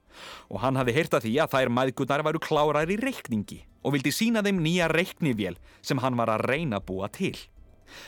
og 0.51 0.59
hann 0.61 0.77
hafði 0.77 0.97
heyrt 0.97 1.15
að 1.17 1.27
því 1.27 1.33
að 1.41 1.53
þær 1.55 1.71
maðgunar 1.77 2.25
varu 2.27 2.41
klárar 2.43 2.91
í 2.91 2.99
reikningi 2.99 3.63
og 3.83 3.95
vildi 3.95 4.13
sína 4.15 4.43
þeim 4.45 4.61
nýja 4.63 4.89
reiknivél 4.91 5.57
sem 5.81 6.01
hann 6.03 6.19
var 6.19 6.33
að 6.33 6.45
reyna 6.51 6.79
að 6.81 6.87
búa 6.91 7.09
til. 7.13 7.35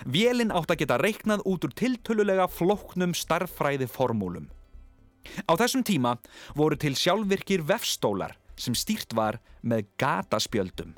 Vélinn 0.06 0.54
átt 0.56 0.72
að 0.74 0.82
geta 0.84 1.00
reiknað 1.02 1.44
út 1.48 1.66
úr 1.68 1.74
tiltölulega 1.78 2.48
flóknum 2.50 3.14
starffræði 3.16 3.88
formúlum. 3.92 4.48
Á 5.50 5.54
þessum 5.58 5.84
tíma 5.86 6.16
voru 6.58 6.78
til 6.80 6.96
sjálfvirkir 6.98 7.66
vefstólar 7.68 8.36
sem 8.56 8.76
stýrt 8.78 9.16
var 9.16 9.40
með 9.62 9.88
gataspjöldum. 10.00 10.94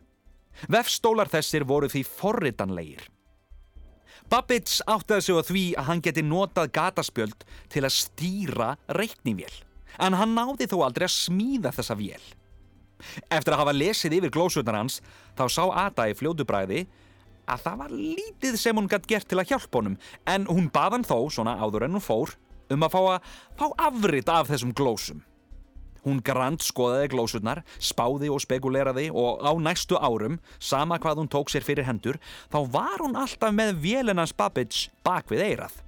Vefstólar 0.71 1.29
þessir 1.29 1.65
voru 1.67 1.89
því 1.91 2.03
forritanlegir. 2.07 3.05
Babbage 4.27 4.83
áttaði 4.89 5.23
sig 5.23 5.37
á 5.39 5.43
því 5.47 5.63
að 5.79 5.87
hann 5.87 6.03
geti 6.03 6.23
notað 6.25 6.73
gataspjöld 6.75 7.45
til 7.71 7.83
að 7.87 7.95
stýra 7.95 8.73
reiknivél, 8.97 9.53
en 10.03 10.17
hann 10.19 10.35
náði 10.35 10.67
þó 10.67 10.81
aldrei 10.83 11.07
að 11.07 11.15
smíða 11.15 11.71
þessa 11.77 11.95
vél. 11.95 12.23
Eftir 13.29 13.53
að 13.53 13.61
hafa 13.61 13.75
lesið 13.77 14.17
yfir 14.17 14.33
glósunar 14.33 14.79
hans, 14.81 14.99
þá 15.37 15.45
sá 15.53 15.63
Ada 15.85 16.09
í 16.09 16.17
fljódubræði 16.17 16.87
að 17.47 17.63
það 17.63 17.79
var 17.79 17.93
lítið 17.93 18.57
sem 18.59 18.75
hún 18.75 18.89
gætt 18.91 19.07
gert 19.07 19.29
til 19.29 19.39
að 19.39 19.53
hjálpa 19.53 19.79
honum, 19.79 19.95
en 20.27 20.47
hún 20.49 20.67
baðan 20.73 21.07
þó, 21.07 21.29
svona 21.31 21.55
áður 21.61 21.87
en 21.87 21.95
hún 21.95 22.03
fór, 22.03 22.33
um 22.73 22.85
að 22.85 22.93
fá 22.93 22.99
að 23.01 23.33
fá 23.59 23.65
afrit 23.89 24.29
af 24.31 24.51
þessum 24.51 24.75
glósum. 24.77 25.23
Hún 26.07 26.21
grand 26.23 26.61
skoðaði 26.63 27.09
glósurnar, 27.11 27.63
spáði 27.83 28.29
og 28.31 28.39
spekuleraði 28.39 29.09
og 29.11 29.41
á 29.43 29.51
næstu 29.59 29.97
árum, 29.99 30.37
sama 30.59 30.99
hvað 31.03 31.23
hún 31.23 31.31
tók 31.31 31.51
sér 31.51 31.65
fyrir 31.67 31.87
hendur, 31.87 32.19
þá 32.47 32.59
var 32.71 33.03
hún 33.03 33.17
alltaf 33.19 33.51
með 33.51 33.75
vélinans 33.83 34.35
Babbage 34.37 34.87
bak 35.03 35.27
við 35.27 35.43
eirað. 35.49 35.81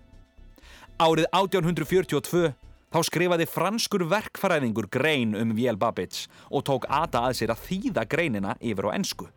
Árið 1.00 1.30
1842 1.32 2.52
þá 2.90 3.00
skrifaði 3.06 3.48
franskur 3.48 4.04
verkfæræðingur 4.12 4.90
grein 4.92 5.38
um 5.40 5.54
vél 5.56 5.80
Babbage 5.80 6.28
og 6.52 6.66
tók 6.68 6.90
Ada 6.90 7.30
að 7.30 7.38
sér 7.40 7.54
að 7.56 7.64
þýða 7.70 8.08
greinina 8.12 8.58
yfir 8.60 8.90
á 8.92 8.96
ennsku. 8.98 9.30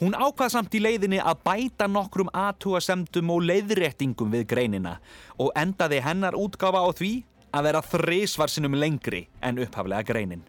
Hún 0.00 0.16
ákvað 0.16 0.52
samt 0.54 0.74
í 0.76 0.80
leiðinni 0.82 1.20
að 1.20 1.42
bæta 1.46 1.88
nokkrum 1.90 2.30
aðtúasemdum 2.32 3.32
og 3.34 3.46
leiðréttingum 3.50 4.32
við 4.34 4.46
greinina 4.50 4.98
og 5.38 5.52
endaði 5.56 6.02
hennar 6.04 6.36
útgafa 6.38 6.82
á 6.82 6.88
því 6.96 7.12
að 7.56 7.68
vera 7.68 7.86
þrísvarsinum 7.92 8.76
lengri 8.76 9.26
en 9.44 9.60
upphaflega 9.62 10.06
greinin. 10.08 10.44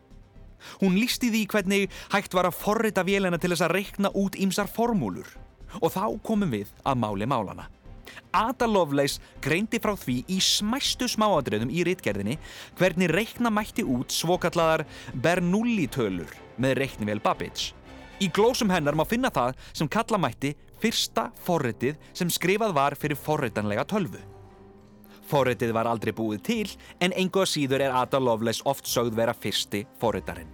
Hún 0.81 0.97
lísti 0.97 1.29
því 1.31 1.45
hvernig 1.51 1.97
hægt 2.11 2.35
var 2.35 2.49
að 2.49 2.57
forrita 2.57 3.05
vélina 3.07 3.39
til 3.39 3.53
þess 3.53 3.65
að 3.67 3.75
reikna 3.77 4.13
út 4.17 4.37
ímsar 4.39 4.69
formúlur 4.71 5.29
og 5.81 5.91
þá 5.93 6.05
komum 6.25 6.51
við 6.51 6.71
að 6.83 7.01
máli 7.03 7.27
málana. 7.29 7.67
Ada 8.33 8.67
Lovelace 8.67 9.21
greindi 9.43 9.79
frá 9.83 9.93
því 9.99 10.21
í 10.31 10.39
smæstu 10.43 11.07
smáadröðum 11.11 11.71
í 11.71 11.83
rítgerðinni 11.87 12.37
hvernig 12.79 13.11
reikna 13.13 13.51
mætti 13.53 13.85
út 13.85 14.13
svokalladar 14.13 14.85
Bernoulli-tölur 15.13 16.31
með 16.57 16.79
reiknivél 16.81 17.21
Babbage. 17.23 17.76
Í 18.17 18.31
glósum 18.33 18.71
hennar 18.73 18.95
má 18.97 19.03
finna 19.05 19.29
það 19.29 19.59
sem 19.77 19.89
kalla 19.93 20.17
mætti 20.17 20.55
fyrsta 20.81 21.27
forritið 21.45 21.99
sem 22.17 22.31
skrifað 22.33 22.73
var 22.73 22.95
fyrir 22.97 23.19
forritanlega 23.19 23.83
tölvu. 23.85 24.21
Forritið 25.27 25.73
var 25.75 25.89
aldrei 25.91 26.15
búið 26.17 26.41
til 26.47 26.71
en 27.03 27.13
engu 27.13 27.43
að 27.43 27.51
síður 27.51 27.83
er 27.85 27.93
Ada 27.93 28.17
Lovelace 28.23 28.65
oft 28.65 28.89
sögð 28.89 29.19
vera 29.19 29.35
fyrsti 29.37 29.83
forritarinn. 30.01 30.49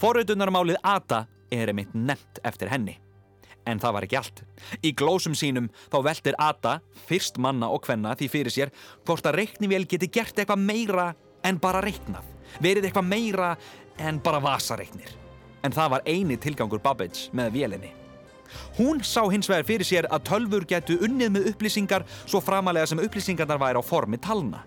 Forritunarmálið 0.00 0.78
Ada 0.80 1.26
er 1.52 1.72
einmitt 1.72 1.92
nefnt 1.92 2.40
eftir 2.48 2.72
henni. 2.72 2.96
En 3.66 3.82
það 3.82 3.96
var 3.98 4.06
ekki 4.06 4.18
allt. 4.22 4.42
Í 4.80 4.94
glósum 4.96 5.34
sínum 5.36 5.68
þá 5.92 5.98
veldir 6.06 6.38
Ada, 6.40 6.78
fyrst 7.10 7.36
manna 7.42 7.68
og 7.68 7.82
kvenna 7.84 8.14
því 8.16 8.30
fyrir 8.30 8.54
sér, 8.54 8.72
hvort 9.04 9.26
að 9.26 9.42
reiknivél 9.42 9.84
geti 9.90 10.08
gert 10.08 10.38
eitthvað 10.38 10.64
meira 10.64 11.10
en 11.44 11.60
bara 11.60 11.84
reiknað, 11.84 12.24
verið 12.62 12.88
eitthvað 12.88 13.10
meira 13.10 13.54
en 14.00 14.22
bara 14.22 14.40
vasareiknir. 14.40 15.25
En 15.66 15.74
það 15.74 15.96
var 15.96 16.06
eini 16.06 16.36
tilgangur 16.38 16.82
Babbage 16.82 17.32
með 17.34 17.54
vélinni. 17.56 17.92
Hún 18.76 19.00
sá 19.02 19.24
hins 19.32 19.48
vegar 19.50 19.66
fyrir 19.66 19.88
sér 19.88 20.06
að 20.12 20.28
tölfur 20.28 20.66
getu 20.68 20.98
unnið 21.02 21.32
með 21.34 21.48
upplýsingar 21.50 22.04
svo 22.22 22.40
framalega 22.44 22.86
sem 22.86 23.02
upplýsingarnar 23.02 23.58
væri 23.58 23.82
á 23.82 23.84
formi 23.84 24.20
talna. 24.22 24.62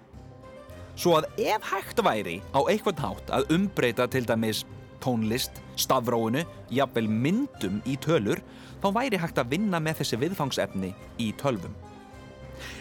Svo 0.99 1.15
að 1.15 1.29
ef 1.39 1.69
hægt 1.71 2.01
væri 2.03 2.41
á 2.51 2.59
eitthvað 2.67 2.99
nátt 2.99 3.31
að 3.37 3.53
umbreyta 3.55 4.09
til 4.11 4.25
dæmis 4.27 4.65
tónlist, 4.99 5.61
stafróinu, 5.79 6.43
jafnvel 6.75 7.07
myndum 7.07 7.79
í 7.87 7.95
tölur, 8.03 8.41
þá 8.83 8.89
væri 8.97 9.21
hægt 9.21 9.39
að 9.39 9.53
vinna 9.55 9.79
með 9.79 10.01
þessi 10.01 10.19
viðfangsefni 10.25 10.91
í 11.23 11.29
tölvum. 11.39 11.71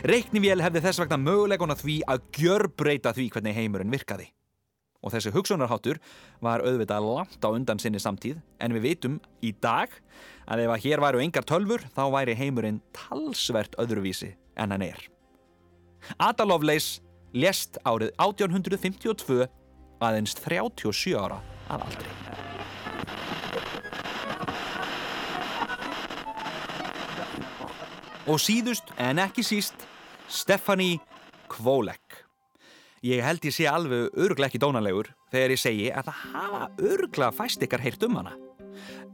Reyknivél 0.03 0.59
hefði 0.65 0.83
þess 0.83 1.05
vegna 1.05 1.21
mögulegon 1.23 1.75
að 1.75 1.85
því 1.85 2.01
að 2.11 2.27
gjörbreyta 2.41 3.15
því 3.15 3.29
hvernig 3.37 3.59
heimurinn 3.61 3.95
virkaði. 3.95 4.33
Og 4.99 5.13
þessi 5.15 5.31
hugsunarháttur 5.31 6.01
var 6.43 6.65
auðvitað 6.67 7.07
langt 7.07 7.45
á 7.47 7.49
undan 7.55 7.79
sinni 7.79 8.01
samtíð 8.03 8.41
en 8.59 8.75
við 8.75 8.87
vitum 8.89 9.19
í 9.47 9.53
dag 9.63 9.93
að 10.51 10.65
ef 10.65 10.73
að 10.75 10.83
hér 10.87 11.03
væru 11.05 11.23
engar 11.23 11.47
tölfur 11.47 11.85
þá 11.95 12.03
væri 12.17 12.35
heimurinn 12.39 12.81
talsvert 12.97 13.79
öðruvísi 13.79 14.33
en 14.59 14.75
hann 14.75 14.83
er. 14.83 14.99
Ada 16.19 16.47
Lovelace 16.47 16.99
lest 17.33 17.79
árið 17.87 18.11
1852 18.19 19.47
aðeins 20.03 20.35
37 20.43 21.15
ára 21.19 21.39
að 21.71 21.87
aldrei. 21.87 22.13
Og 28.29 28.37
síðust 28.43 28.91
en 29.01 29.23
ekki 29.23 29.47
síst 29.47 29.87
Stephanie 30.29 30.99
Kvolek. 31.49 32.28
Ég 33.07 33.23
held 33.23 33.45
ég 33.47 33.55
sé 33.55 33.67
alveg 33.71 34.09
örglega 34.19 34.49
ekki 34.49 34.59
dónalegur 34.59 35.13
þegar 35.31 35.53
ég 35.55 35.61
segi 35.63 35.91
að 35.95 36.09
það 36.09 36.23
hafa 36.33 36.63
örglega 36.83 37.35
fæst 37.37 37.63
ykkar 37.63 37.83
heyrt 37.85 38.03
um 38.03 38.17
hana. 38.19 38.33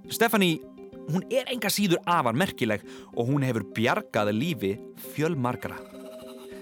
Stephanie, 0.08 0.62
hún 1.10 1.26
er 1.28 1.50
enga 1.52 1.68
síður 1.72 2.00
afar 2.08 2.36
merkileg 2.36 2.84
og 3.12 3.28
hún 3.28 3.44
hefur 3.44 3.66
bjargað 3.76 4.32
lífi 4.32 4.72
fjölmarkara. 5.12 5.76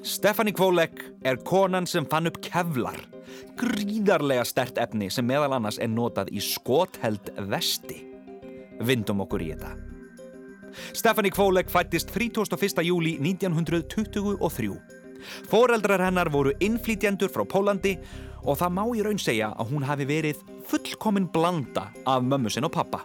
Stephanie 0.03 0.55
Kvolek 0.55 0.99
er 1.23 1.39
konan 1.47 1.87
sem 1.87 2.09
fann 2.11 2.27
upp 2.27 2.41
kevlar, 2.43 2.99
gríðarlega 3.61 4.43
stert 4.49 4.81
efni 4.83 5.07
sem 5.15 5.27
meðal 5.27 5.55
annars 5.61 5.79
er 5.79 5.93
notað 5.93 6.33
í 6.35 6.43
skotheld 6.43 7.31
vesti. 7.53 8.01
Vindum 8.83 9.23
okkur 9.23 9.45
í 9.47 9.53
þetta. 9.53 9.77
Stephanie 10.97 11.31
Kvolek 11.31 11.71
fættist 11.71 12.11
31. 12.11 12.83
júli 12.83 13.15
1923. 13.21 15.02
Fóreldrar 15.51 16.03
hennar 16.05 16.31
voru 16.33 16.55
innflýtjendur 16.61 17.33
frá 17.33 17.45
Pólandi 17.49 17.97
og 18.43 18.59
það 18.59 18.77
má 18.77 18.85
í 18.97 19.03
raun 19.05 19.21
segja 19.23 19.53
að 19.55 19.75
hún 19.75 19.87
hafi 19.87 20.07
verið 20.09 20.41
fullkominn 20.69 21.31
blanda 21.33 21.89
af 22.07 22.25
mömmu 22.27 22.51
sinn 22.51 22.67
og 22.67 22.75
pappa. 22.75 23.05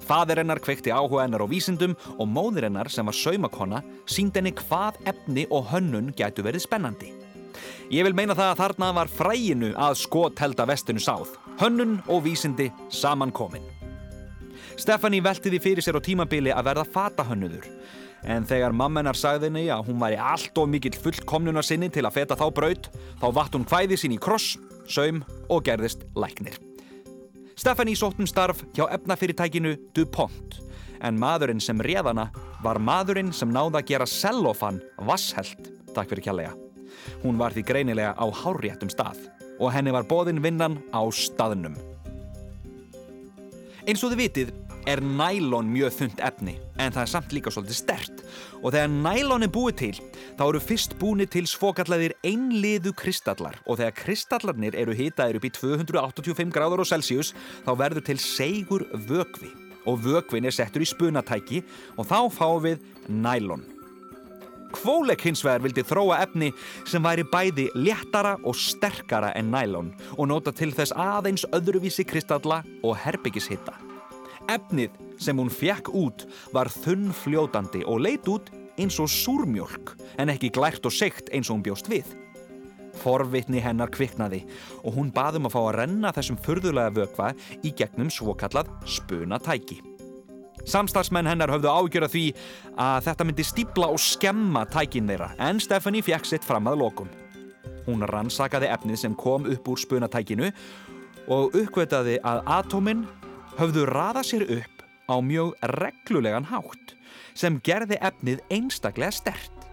Fadir 0.00 0.40
hennar 0.40 0.60
kveikti 0.62 0.90
áhuga 0.90 1.24
hennar 1.24 1.44
á 1.44 1.48
vísindum 1.50 1.96
og 2.18 2.28
móðir 2.28 2.66
hennar 2.68 2.90
sem 2.90 3.06
var 3.06 3.16
saumakonna 3.16 3.82
sínd 4.10 4.34
henni 4.34 4.52
hvað 4.56 4.98
efni 5.10 5.46
og 5.50 5.68
hönnun 5.70 6.14
gætu 6.16 6.42
verið 6.46 6.64
spennandi. 6.66 7.12
Ég 7.90 8.06
vil 8.06 8.14
meina 8.14 8.36
það 8.38 8.52
að 8.52 8.60
þarna 8.62 8.88
var 8.94 9.10
fræginu 9.10 9.72
að 9.74 9.98
skot 9.98 10.38
held 10.38 10.60
að 10.62 10.70
vestinu 10.70 11.02
sáð. 11.02 11.34
Hönnun 11.58 11.98
og 12.08 12.22
vísindi 12.24 12.70
saman 12.88 13.32
komin. 13.34 13.66
Stephanie 14.78 15.20
velti 15.20 15.50
því 15.50 15.58
fyrir 15.60 15.84
sér 15.84 15.98
á 15.98 16.02
tímabili 16.02 16.54
að 16.54 16.70
verða 16.70 16.86
fatahönnuður. 16.94 17.66
En 18.28 18.44
þegar 18.44 18.74
mammenar 18.76 19.16
sagði 19.16 19.48
henni 19.48 19.68
að 19.72 19.86
hún 19.88 20.00
væri 20.02 20.18
allt 20.20 20.58
og 20.60 20.68
mikill 20.68 20.96
fullkomnunar 20.96 21.64
sinni 21.64 21.88
til 21.92 22.04
að 22.04 22.18
feta 22.18 22.36
þá 22.36 22.46
braut, 22.52 22.90
þá 23.20 23.28
vatt 23.36 23.56
hún 23.56 23.64
hvæði 23.68 23.96
sín 24.00 24.16
í 24.16 24.20
kross, 24.20 24.58
saum 24.90 25.22
og 25.48 25.64
gerðist 25.64 26.04
læknir. 26.18 26.58
Stephanie 27.56 27.96
sótt 27.96 28.20
um 28.20 28.28
starf 28.28 28.62
hjá 28.76 28.86
efnafyrirtækinu 28.92 29.74
DuPont, 29.96 30.60
en 31.00 31.18
maðurinn 31.20 31.60
sem 31.64 31.80
réðana 31.80 32.28
var 32.64 32.80
maðurinn 32.80 33.32
sem 33.36 33.48
náða 33.52 33.80
að 33.80 33.92
gera 33.92 34.08
sellofan 34.08 34.80
vassheld, 35.08 35.72
takk 35.94 36.12
fyrir 36.12 36.28
kjallega. 36.28 36.54
Hún 37.24 37.40
var 37.40 37.56
því 37.56 37.64
greinilega 37.68 38.12
á 38.16 38.26
hárréttum 38.28 38.92
stað 38.92 39.20
og 39.60 39.72
henni 39.74 39.92
var 39.92 40.08
bóðinn 40.08 40.40
vinnan 40.44 40.78
á 40.92 41.04
staðnum. 41.12 41.76
Eins 43.88 44.04
og 44.04 44.12
þið 44.12 44.20
vitið 44.20 44.52
er 44.88 45.02
nælon 45.04 45.70
mjög 45.72 45.96
þund 45.98 46.20
efni 46.24 46.56
en 46.80 46.94
það 46.94 47.02
er 47.02 47.12
samt 47.12 47.34
líka 47.36 47.52
svolítið 47.52 47.78
stert 47.80 48.22
og 48.60 48.72
þegar 48.72 48.92
nælon 48.92 49.46
er 49.46 49.52
búið 49.52 49.78
til 49.82 50.02
þá 50.38 50.44
eru 50.48 50.62
fyrst 50.64 50.96
búið 51.00 51.32
til 51.36 51.46
svokallæðir 51.50 52.16
einliðu 52.26 52.94
kristallar 52.96 53.58
og 53.66 53.80
þegar 53.80 53.98
kristallarnir 53.98 54.78
eru 54.78 54.96
hitaðir 54.96 55.40
upp 55.40 55.48
í 55.48 55.54
285 55.58 56.54
gráður 56.54 56.84
og 56.84 56.92
Celsius 56.92 57.34
þá 57.66 57.74
verður 57.82 58.06
til 58.10 58.20
segur 58.22 58.86
vögvi 59.08 59.50
og 59.88 60.00
vögvin 60.04 60.46
er 60.46 60.54
settur 60.54 60.84
í 60.84 60.88
spunatæki 60.88 61.62
og 61.96 62.08
þá 62.08 62.18
fáum 62.32 62.64
við 62.64 62.80
nælon. 63.08 63.62
Kvólek 64.70 65.24
hins 65.26 65.42
vegar 65.42 65.64
vildi 65.64 65.82
þróa 65.82 66.20
efni 66.22 66.52
sem 66.86 67.02
væri 67.02 67.24
bæði 67.26 67.66
léttara 67.74 68.36
og 68.46 68.54
sterkara 68.54 69.32
en 69.38 69.50
nælon 69.50 69.90
og 70.16 70.30
nota 70.30 70.54
til 70.54 70.70
þess 70.76 70.94
aðeins 70.94 71.46
öðruvísi 71.50 72.06
kristalla 72.06 72.62
og 72.86 72.98
herbyggishitta. 73.02 73.89
Efnið 74.48 74.96
sem 75.20 75.36
hún 75.36 75.52
fjekk 75.52 75.90
út 75.92 76.24
var 76.54 76.70
þunnfljótandi 76.72 77.84
og 77.84 78.00
leit 78.06 78.28
út 78.30 78.48
eins 78.80 78.96
og 79.02 79.10
súrmjólk 79.12 79.94
en 80.18 80.32
ekki 80.32 80.52
glært 80.54 80.86
og 80.88 80.94
seikt 80.94 81.28
eins 81.34 81.50
og 81.50 81.58
hún 81.58 81.66
bjóst 81.66 81.90
við. 81.92 82.08
Forvitni 83.00 83.60
hennar 83.62 83.92
kviknaði 83.92 84.42
og 84.82 84.96
hún 84.96 85.12
baðum 85.14 85.46
að 85.48 85.54
fá 85.54 85.60
að 85.62 85.76
renna 85.78 86.12
þessum 86.16 86.40
furðulega 86.42 86.94
vökva 86.96 87.30
í 87.62 87.72
gegnum 87.76 88.10
svokallað 88.12 88.72
spunatæki. 88.88 89.80
Samstagsmenn 90.68 91.28
hennar 91.28 91.52
höfðu 91.52 91.70
ágjörða 91.72 92.10
því 92.12 92.24
að 92.80 93.06
þetta 93.06 93.26
myndi 93.26 93.46
stíbla 93.46 93.88
og 93.94 94.02
skemma 94.02 94.66
tækin 94.68 95.08
þeirra 95.08 95.30
en 95.40 95.60
Stephanie 95.62 96.04
fjekk 96.04 96.28
sitt 96.28 96.44
fram 96.44 96.68
að 96.68 96.82
lokum. 96.82 97.08
Hún 97.86 98.04
rannsakaði 98.08 98.68
efnið 98.68 99.00
sem 99.04 99.16
kom 99.16 99.48
upp 99.48 99.70
úr 99.72 99.80
spunatækinu 99.80 100.50
og 101.32 101.56
uppkvitaði 101.56 102.18
að 102.26 102.42
atóminn 102.58 103.06
höfðu 103.60 103.82
raða 103.84 104.22
sér 104.24 104.46
upp 104.48 104.84
á 105.04 105.20
mjög 105.20 105.52
reglulegan 105.76 106.46
hátt 106.48 106.94
sem 107.36 107.58
gerði 107.60 107.98
efnið 108.00 108.40
einstaklega 108.48 109.12
stert. 109.12 109.66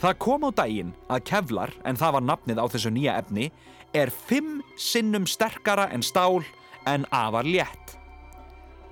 Það 0.00 0.18
kom 0.20 0.44
á 0.44 0.50
daginn 0.52 0.92
að 1.08 1.24
kevlar, 1.30 1.72
en 1.84 1.96
það 1.96 2.14
var 2.16 2.26
nafnið 2.28 2.60
á 2.60 2.66
þessu 2.72 2.92
nýja 2.92 3.16
efni, 3.20 3.48
er 3.96 4.12
fimm 4.12 4.60
sinnum 4.76 5.26
sterkara 5.28 5.88
en 5.94 6.04
stál 6.04 6.44
en 6.88 7.06
afar 7.08 7.48
létt. 7.48 7.96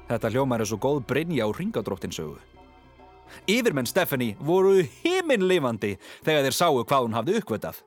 Þetta 0.09 0.33
hljómar 0.33 0.65
er 0.65 0.69
svo 0.69 0.81
góð 0.81 1.05
brinja 1.09 1.45
á 1.45 1.53
ringadróttinsögu. 1.53 2.39
Yfirmenn 3.45 3.89
Stephanie 3.89 4.37
voru 4.41 4.81
himinlifandi 5.03 5.99
þegar 6.25 6.47
þeir 6.47 6.57
sáu 6.57 6.81
hvað 6.81 7.05
hún 7.05 7.17
hafði 7.17 7.37
uppkvötað 7.43 7.83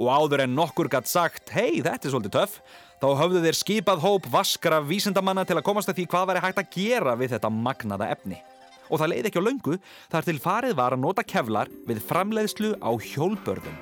og 0.00 0.08
áður 0.08 0.46
en 0.46 0.56
nokkur 0.56 0.88
gætt 0.92 1.10
sagt 1.10 1.52
hei 1.52 1.82
þetta 1.84 2.08
er 2.08 2.14
svolítið 2.14 2.36
töff 2.38 2.60
þá 3.00 3.08
höfðu 3.20 3.42
þeir 3.44 3.58
skipað 3.58 4.04
hóp 4.04 4.28
vaskra 4.32 4.80
vísindamanna 4.84 5.44
til 5.48 5.58
að 5.58 5.66
komast 5.68 5.90
að 5.90 6.00
því 6.00 6.06
hvað 6.12 6.28
væri 6.30 6.44
hægt 6.44 6.62
að 6.62 6.70
gera 6.76 7.16
við 7.18 7.34
þetta 7.36 7.50
magnaða 7.52 8.10
efni. 8.14 8.38
Og 8.86 9.00
það 9.00 9.12
leiði 9.12 9.30
ekki 9.30 9.42
á 9.42 9.46
laungu 9.48 9.78
þar 10.12 10.28
til 10.28 10.38
farið 10.42 10.78
var 10.78 10.94
að 10.94 11.02
nota 11.02 11.24
kevlar 11.26 11.70
við 11.88 12.02
framleiðslu 12.06 12.72
á 12.78 12.90
hjólbörðum. 13.10 13.78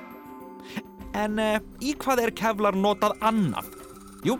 En 1.15 1.39
e, 1.39 1.49
í 1.79 1.93
hvað 2.01 2.25
er 2.25 2.35
kevlar 2.35 2.75
notað 2.75 3.15
annað? 3.23 3.69
Jú, 4.25 4.39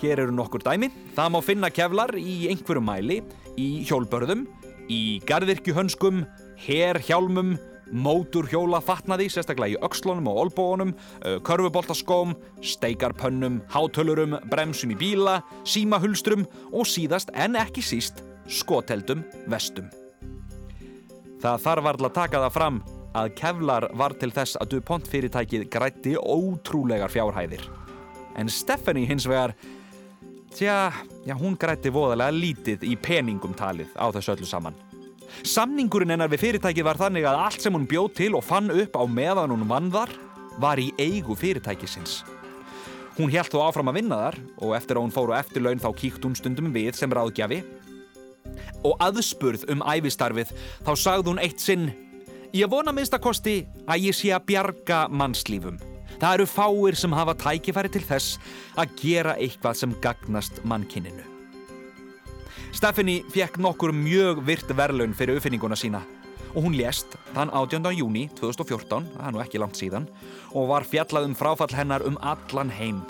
hér 0.00 0.24
eru 0.24 0.34
nokkur 0.34 0.64
dæmi. 0.64 0.88
Það 1.14 1.32
má 1.34 1.40
finna 1.44 1.70
kevlar 1.70 2.16
í 2.18 2.48
einhverjum 2.50 2.88
mæli, 2.88 3.20
í 3.60 3.84
hjólbörðum, 3.86 4.46
í 4.90 5.20
gardirkjuhönskum, 5.28 6.24
herhjálmum, 7.86 8.02
móturhjóla 8.02 8.80
fatnaði, 8.80 9.28
sérstaklega 9.30 9.76
í 9.76 9.80
öxlunum 9.82 10.26
og 10.28 10.36
olbóunum, 10.46 10.94
körfuboltaskóm, 11.44 12.34
steikarpönnum, 12.62 13.62
hátölurum, 13.70 14.38
bremsum 14.50 14.90
í 14.90 14.96
bíla, 14.96 15.42
símahulstrum 15.64 16.46
og 16.72 16.86
síðast 16.86 17.30
en 17.34 17.56
ekki 17.56 17.82
síst 17.82 18.22
skoteldum 18.48 19.24
vestum. 19.46 19.88
Það 21.40 21.62
þarf 21.62 21.84
varðla 21.84 22.08
að 22.08 22.14
taka 22.14 22.40
það 22.40 22.54
fram 22.54 22.82
að 23.14 23.34
kevlar 23.34 23.88
var 23.94 24.14
til 24.14 24.32
þess 24.32 24.56
að 24.60 24.70
DuPont 24.74 25.06
fyrirtækið 25.08 25.68
grætti 25.70 26.16
ótrúlegar 26.16 27.10
fjárhæðir. 27.10 27.62
En 28.36 28.48
Stephanie 28.48 29.06
hins 29.06 29.26
vegar, 29.26 29.54
tja, 30.52 30.92
já, 31.24 31.34
hún 31.36 31.56
grætti 31.56 31.90
voðalega 31.92 32.34
lítið 32.34 32.84
í 32.84 32.96
peningum 32.96 33.54
talið 33.56 33.88
á 33.96 34.12
þessu 34.12 34.34
öllu 34.34 34.46
saman. 34.46 34.76
Samningurinn 35.46 36.14
hennar 36.14 36.30
við 36.32 36.44
fyrirtækið 36.44 36.86
var 36.88 37.00
þannig 37.00 37.26
að 37.28 37.42
allt 37.46 37.64
sem 37.64 37.74
hún 37.74 37.88
bjóð 37.90 38.08
til 38.20 38.32
og 38.38 38.44
fann 38.46 38.72
upp 38.72 38.96
á 38.96 39.02
meðan 39.08 39.54
hún 39.54 39.66
vann 39.70 39.90
þar 39.94 40.14
var 40.62 40.80
í 40.80 40.88
eigu 40.98 41.36
fyrirtækisins. 41.36 42.22
Hún 43.16 43.32
held 43.32 43.48
þó 43.52 43.62
áfram 43.64 43.88
að 43.88 44.00
vinna 44.00 44.18
þar 44.26 44.40
og 44.60 44.74
eftir 44.76 44.98
að 44.98 45.06
hún 45.06 45.14
fór 45.14 45.32
á 45.32 45.40
eftirlaun 45.40 45.80
þá 45.80 45.90
kíkt 45.96 46.24
hún 46.26 46.36
stundum 46.36 46.72
við 46.74 46.96
sem 46.98 47.12
ráðgjafi. 47.12 47.62
Og 48.84 48.96
aðspurð 49.02 49.64
um 49.72 49.84
æfistarfið 49.84 50.52
þá 50.84 50.92
sagði 50.94 51.32
hún 51.32 51.42
eitt 51.42 51.62
sinn 51.62 51.88
Ég 52.56 52.70
vona 52.72 52.92
minnstakosti 52.94 53.66
að 53.84 54.06
ég 54.06 54.16
sé 54.16 54.30
að 54.32 54.46
bjarga 54.48 55.00
mannslífum. 55.12 55.76
Það 56.16 56.38
eru 56.38 56.48
fáir 56.48 56.96
sem 56.96 57.12
hafa 57.12 57.36
tækifæri 57.42 57.92
til 57.92 58.04
þess 58.06 58.38
að 58.80 58.94
gera 59.02 59.34
eitthvað 59.36 59.80
sem 59.82 59.96
gagnast 60.00 60.62
mannkinninu. 60.64 61.35
Stephanie 62.76 63.22
fekk 63.32 63.56
nokkur 63.56 63.88
mjög 63.96 64.42
virt 64.44 64.68
verlaun 64.76 65.14
fyrir 65.16 65.38
uppfinninguna 65.38 65.76
sína 65.80 66.02
og 66.52 66.66
hún 66.66 66.74
lést 66.76 67.14
þann 67.32 67.48
18. 67.48 67.86
júni 67.96 68.26
2014, 68.36 69.06
það 69.14 69.28
er 69.28 69.32
nú 69.32 69.40
ekki 69.40 69.60
langt 69.60 69.78
síðan, 69.80 70.06
og 70.52 70.68
var 70.70 70.84
fjallað 70.88 71.28
um 71.30 71.36
fráfall 71.36 71.72
hennar 71.76 72.04
um 72.08 72.18
allan 72.20 72.72
heim. 72.72 73.02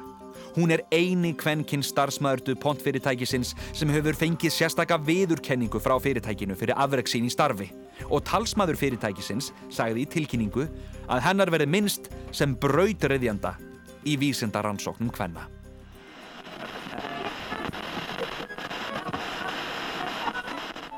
Hún 0.56 0.70
er 0.74 0.84
eini 0.94 1.32
kvennkinn 1.38 1.82
starfsmæður 1.82 2.44
DuPont 2.46 2.82
fyrirtækisins 2.82 3.56
sem 3.74 3.90
hefur 3.90 4.18
fengið 4.18 4.54
sérstaka 4.54 5.00
viðurkenningu 5.02 5.82
frá 5.82 5.96
fyrirtækinu 6.02 6.58
fyrir 6.58 6.78
afreiksín 6.78 7.26
í 7.26 7.34
starfi 7.34 7.68
og 8.06 8.22
talsmæður 8.26 8.78
fyrirtækisins 8.84 9.50
sagði 9.66 10.06
í 10.06 10.10
tilkynningu 10.14 10.70
að 11.10 11.26
hennar 11.26 11.54
verið 11.54 11.74
minnst 11.74 12.10
sem 12.30 12.54
brautriðjanda 12.54 13.56
í 14.06 14.18
vísindaransóknum 14.22 15.10
kvenna. 15.10 15.55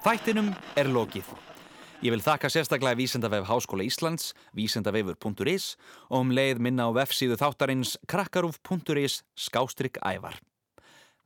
Þættinum 0.09 0.47
er 0.73 0.89
lokið. 0.89 1.27
Ég 2.01 2.15
vil 2.15 2.23
þakka 2.25 2.49
sérstaklega 2.49 2.97
Vísendavef 2.97 3.45
Háskóla 3.45 3.85
Íslands, 3.85 4.31
vísendavefur.is 4.57 5.67
og 6.09 6.23
um 6.23 6.31
leið 6.33 6.63
minna 6.65 6.87
á 6.89 6.97
vefsíðu 6.97 7.37
þáttarins 7.37 7.93
krakkarúf.is 8.09 9.19
skástrygg 9.37 10.01
ævar. 10.01 10.39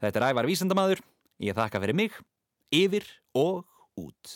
Þetta 0.03 0.18
er 0.18 0.27
ævar 0.33 0.51
vísendamadur, 0.51 0.99
ég 1.38 1.55
þakka 1.55 1.79
fyrir 1.85 1.95
mig, 2.01 2.18
yfir 2.75 3.07
og 3.38 3.62
út. 4.03 4.35